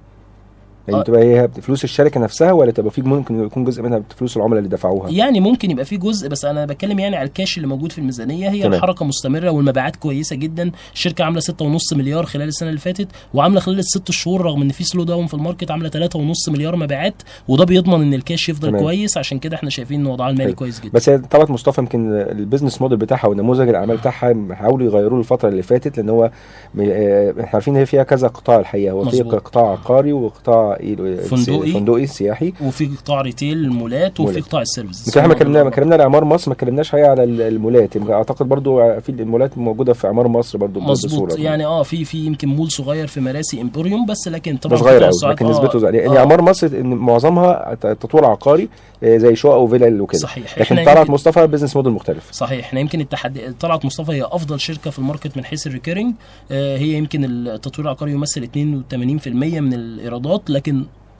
[0.89, 1.03] يعني آه.
[1.03, 4.69] بتبقى هي فلوس الشركة نفسها ولا تبقى في ممكن يكون جزء منها فلوس العملاء اللي
[4.69, 7.97] دفعوها يعني ممكن يبقى في جزء بس أنا بتكلم يعني على الكاش اللي موجود في
[7.99, 8.73] الميزانية هي تمام.
[8.73, 13.79] الحركة مستمرة والمبيعات كويسة جدا الشركة عاملة 6.5 مليار خلال السنة اللي فاتت وعاملة خلال
[13.79, 17.13] الست شهور رغم إن في slowdown في ال market عاملة 3.5 مليار مبيعات
[17.47, 18.81] وده بيضمن إن الكاش يفضل تمام.
[18.81, 20.55] كويس عشان كده إحنا شايفين إن وضعها المالي حلو.
[20.55, 24.85] كويس جدا بس هي طلعت مصطفى يمكن ال business model بتاعها ونموذج الأعمال بتاعها حاولوا
[24.87, 26.31] يغيروه الفترة اللي فاتت لأن هو
[26.79, 29.21] آه، إحنا عارفين إن هي فيها كذا قطاع الحقيقة هو في.
[29.21, 31.71] قطاع عقاري وقطاع إيه، فندقي.
[31.71, 34.43] فندقي سياحي وفي قطاع retail المولات وفي مولات.
[34.47, 35.17] قطاع ال service.
[35.17, 37.97] إحنا كلمنا ما كلمنا على إعمار مصر ما كلمناش حقيقه على ال- المولات.
[38.09, 41.39] أعتقد برضو في المولات موجودة في إعمار مصر برضو مظبوط.
[41.39, 45.31] يعني آه في في يمكن مول صغير في مراسي امبوريوم بس لكن طبعا صغير قوي
[45.33, 48.69] لكن آه، نسبته زي يعني آه، إعمار مصر إن معظمها تطوير عقاري
[49.03, 50.19] آه، زي شقق وفيلل وكده.
[50.19, 50.59] صحيح.
[50.59, 52.31] لكن طلعت مصطفى business model مختلف.
[52.31, 52.65] صحيح.
[52.65, 56.13] إحنا يمكن التحدي طلعت مصطفى هي أفضل شركة في ال market من حيث ال recurring
[56.51, 59.27] آه هي يمكن التطوير العقاري يمثل 82%
[59.59, 60.68] من الإيرادات لكن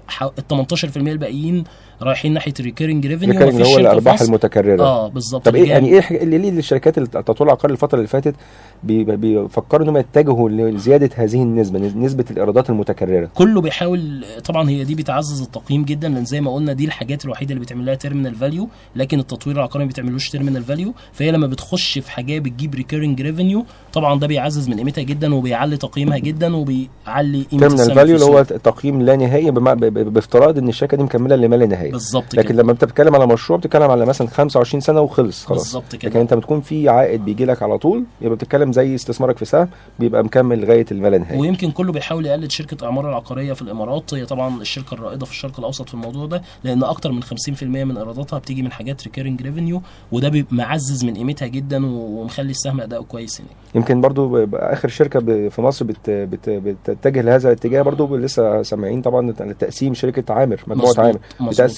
[0.08, 1.64] ح- ال 18% الباقيين
[2.02, 4.82] رايحين ناحية ال recurring revenue اللي هو الأرباح المتكررة.
[4.84, 5.46] آه بالظبط.
[5.46, 8.36] طب إيه اللي يعني إيه اللي ليه الشركات التطوير العقاري الفترة اللي فاتت
[8.84, 14.96] بي- بيفكروا إنهم يتجهوا لزيادة هذه النسبة نسبة الإيرادات المتكررة؟ كله بيحاول طبعا هي دي
[14.96, 18.70] بتعزز التقييم جدا لأن زي ما قلنا دي الحاجات الوحيدة اللي بيتعمل لها terminal value
[18.96, 23.66] لكن التطوير العقاري ما بيتعملوش terminal value فهي لما بتخش في حاجة بتجيب recurring revenue
[23.94, 28.44] طبعا ده بيعزز من قيمتها جدا وبيعلي تقييمها جدا وبيعلي قيمة terminal value اللي هو.
[28.44, 32.64] تقييم لا نهائي بافتراض إن الشركة دي مكملة لما لا نهايه بالظبط لكن كده.
[32.64, 35.62] لما أنت بتتكلم على مشروع بتتكلم على مثلا 25 سنة وخلص خلاص.
[35.64, 36.10] بالظبط كده.
[36.10, 39.70] لكن أنت بتكون في عائد بيجي لك على طول يبقى بتتكلم زي استثمارك في سهم
[40.00, 44.14] بيبقى مكمل لغاية الما لا نهايه ويمكن كله بيحاول يقلد شركة اعمار العقارية في الإمارات.
[44.14, 47.98] هي طبعا الشركة الرائدة في الشرق الأوسط في الموضوع ده لأن أكتر من 50% من
[47.98, 49.82] إيراداتها بتيجي من حاجات recurring revenue
[50.12, 55.20] وده بيبقى معزز من قيمتها جدا ومخلي السهم أداؤه كويس هناك يمكن برضو آخر شركة
[55.50, 60.94] في مصر بت بت بتتجه لهذا الاتجاه برضو لسه سامعين طبعا تقسيم شركة عامر مجموعة
[61.00, 61.20] عامر.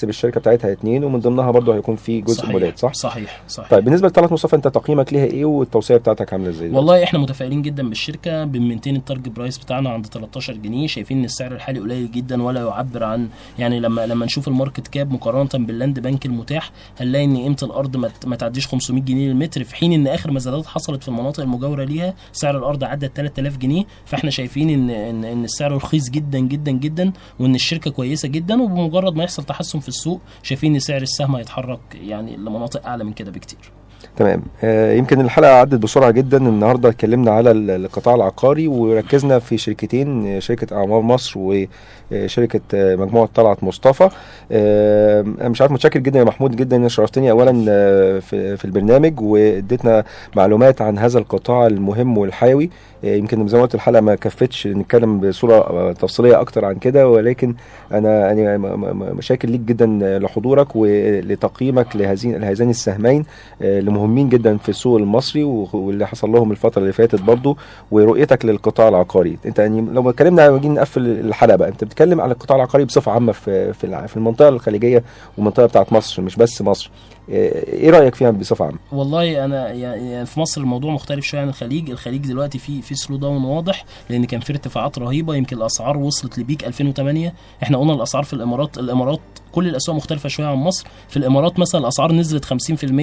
[0.02, 3.70] بتقسم الشركة بتاعتها اتنين ومن ضمنها برضو هيكون في جزء صحيح مولات صح صحيح صحيح
[3.70, 7.62] طيب بالنسبة لطلعت مصطفى انت تقييمك ليها إيه والتوصية بتاعتك عاملة إزاي؟ والله إحنا متفائلين
[7.62, 11.80] جدا بالشركة ب 200 ال target price بتاعنا عند 13 جنيه شايفين إن السعر الحالي
[11.80, 13.28] قليل جدا ولا يعبر عن
[13.58, 17.56] يعني لما لما نشوف ال market cap مقارنة بال land bank المتاح هنلاقي إن قيمة
[17.62, 17.96] الأرض
[18.26, 22.14] ما تعديش 500 جنيه للمتر في حين إن آخر مزادات حصلت في المناطق المجاورة ليها
[22.32, 27.12] سعر الأرض عدى 3000 جنيه فإحنا شايفين إن إن إن السعر رخيص جدا جدا جدا
[27.40, 31.80] وإن الشركة كويسة جدا وبمجرد ما يحصل تحسن في السوق شايفين إن سعر السهم هيتحرك
[31.94, 33.70] يعني لمناطق أعلى من كده بكتير.
[34.16, 34.42] تمام.
[34.64, 36.36] آه، يمكن الحلقة عدت بسرعة جدا.
[36.38, 42.96] النهارده اتكلمنا على ال- القطاع العقاري وركزنا في شركتين آه، شركة إعمار مصر وشركة آه،
[42.96, 44.08] مجموعة طلعت مصطفى.
[44.52, 49.20] آه، مش عارف متشكر جدا يا محمود جدا ان شرفتني اولا آه، في في البرنامج
[49.20, 50.04] واديتنا
[50.36, 52.70] معلومات عن هذا القطاع المهم والحيوي.
[53.04, 57.08] آه، يمكن زي ما قلت الحلقة ما كفتش نتكلم بصورة آه، تفصيلية أكتر عن كده
[57.08, 57.54] ولكن
[57.92, 59.86] أنا أنا م- م- م- شاكر ليك جدا
[60.18, 63.24] لحضورك ولتقييمك لهذين لهذين السهمين
[63.92, 67.56] مهمين جدا في السوق المصري واللي حصل لهم الفترة اللي فاتت برضو
[67.90, 69.38] ورؤيتك للقطاع العقاري.
[69.46, 73.32] انت يعني لو اتكلمنا نيجي نقفل الحلقة بقى انت بتتكلم على القطاع العقاري بصفة عامة
[73.32, 75.04] في في المنطقة الخليجية
[75.36, 76.90] والمنطقة بتاعت مصر مش بس مصر.
[77.28, 81.90] إيه رأيك فيها بصفة عامة؟ والله أنا يعني في مصر الموضوع مختلف شوية عن الخليج.
[81.90, 86.38] الخليج دلوقتي في في slow down واضح لأن كان في ارتفاعات رهيبة يمكن الأسعار وصلت
[86.38, 89.20] ل peak 2008 إحنا قلنا الأسعار في الامارات الإمارات
[89.52, 90.86] كل الأسواق مختلفة شوية عن مصر.
[91.08, 92.50] في الإمارات مثلا الأسعار نزلت 50%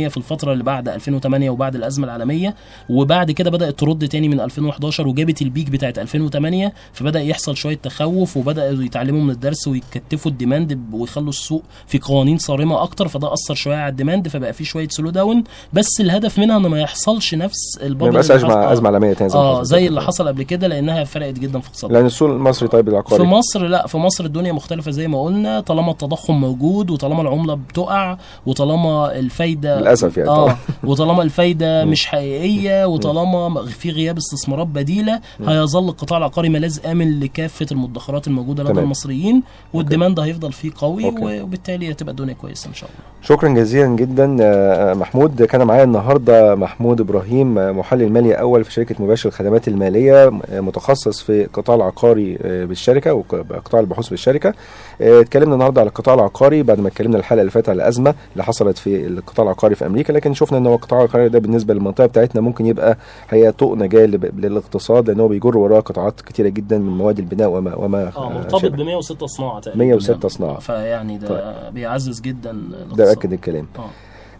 [0.09, 2.55] في الفترة اللي بعد 2008 وبعد الأزمة العالمية
[2.89, 7.75] وبعد كده بدأت ترد تاني من 2011 وجابت ال peak بتاعت 2008 فبدأ يحصل شوية
[7.77, 13.07] تخوف وبدأوا يتعلموا من الدرس ويكتفوا ال demand ويخلوا السوق في قوانين صارمة أكتر.
[13.07, 15.43] فده أثر شوية على ال demand فبقى في شوية slow down
[15.73, 19.13] بس الهدف منها ان ما يحصلش نفس ما ال bubble يبقاش اللي ازمه أزمة عالمية
[19.13, 19.63] تاني آه.
[19.63, 22.91] زي اللي حصل قبل كده لأنها فرقت جدا في اقتصادنا لأن السوق المصري طيب في
[22.91, 25.59] العقاري مصر لا في مصر الدنيا مختلفة زي ما قلنا.
[25.59, 30.57] طالما التضخم موجود وطالما العملة بتقع وطالما الفايدة للأسف يعني آه.
[30.83, 37.65] وطالما الفايدة مش حقيقية وطالما في غياب استثمارات بديلة هيظل القطاع العقاري ملاذ آمن لكافة
[37.71, 38.79] المدخرات الموجودة لدى.
[38.79, 39.43] المصريين
[39.73, 41.41] وال demand هيفضل فيه قوي okay.
[41.41, 43.18] وبالتالي هتبقى الدنيا كويسة إن شاء الله.
[43.21, 48.71] شكرا جزيلا جدا آه، محمود كان معايا النهارده محمود إبراهيم آه، محلل مالي أول في
[48.73, 54.53] شركة مباشر الخدمات المالية آه، متخصص في القطاع العقاري آه، بالشركة وقطاع البحوث بالشركة
[55.01, 58.43] آه، اتكلمنا النهارده على القطاع العقاري بعد ما اتكلمنا الحلقة اللي فاتت على الأزمة اللي
[58.43, 62.05] حصلت في القطاع العقاري في أمريكا لكن شفنا إن هو القطاع العقاري ده بالنسبة للمنطقة
[62.05, 62.97] بتاعتنا ممكن يبقى
[63.27, 64.05] حقيقه طوق نجاة
[64.37, 68.29] للاقتصاد لأن هو بيجر وراه قطاعات كتيرة جدا من مواد البناء وما وما آه آه،
[68.33, 68.65] مرتبط.
[68.65, 70.59] ب 106 صناعة تقريبا 106 صناعة.
[70.59, 72.51] فيعني ده بيعزز جدا
[72.95, 73.08] ده.
[73.11, 73.67] اكد الكلام.
[73.79, 73.89] آه.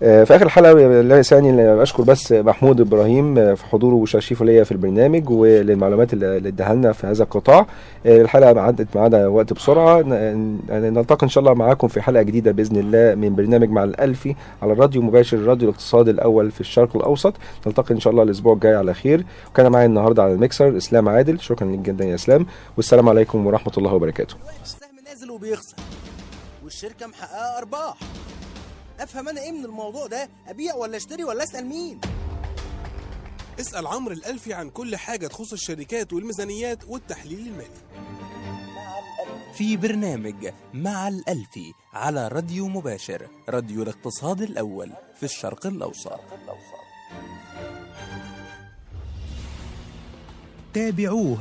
[0.03, 4.63] آه، في آخر الحلقة لا يسعني أشكر بس محمود إبراهيم آه، في حضوره وتشريفه ليا
[4.63, 7.65] في البرنامج وللمعلومات اللي اداها لنا في هذا القطاع.
[8.05, 10.01] آه، الحلقة عدت معانا وقت بسرعة.
[10.01, 14.35] ن- نلتقي إن شاء الله معاكم في حلقة جديدة بإذن الله من برنامج مع الالفي
[14.61, 17.33] على الراديو مباشر راديو الاقتصاد الأول في الشرق الأوسط.
[17.67, 19.25] نلتقي إن شاء الله الأسبوع الجاي على خير.
[19.51, 21.39] وكان معايا النهارده على الميكسر إسلام عادل.
[21.39, 22.45] شكرا لك جدا يا إسلام.
[22.77, 24.35] والسلام عليكم ورحمة الله وبركاته.
[24.63, 25.75] السهم نازل وبيخسر
[26.63, 27.97] والشركة محققة أرباح.
[28.99, 32.01] أفهم أنا إيه من الموضوع ده؟ أبيع ولا أشتري ولا أسأل مين؟
[33.59, 37.79] اسأل عمرو الألفي عن كل حاجة تخص الشركات والميزانيات والتحليل المالي.
[39.53, 46.19] في برنامج مع الألفي على راديو مباشر راديو الاقتصاد الأول في الشرق الأوسط.
[50.73, 51.37] تابعوه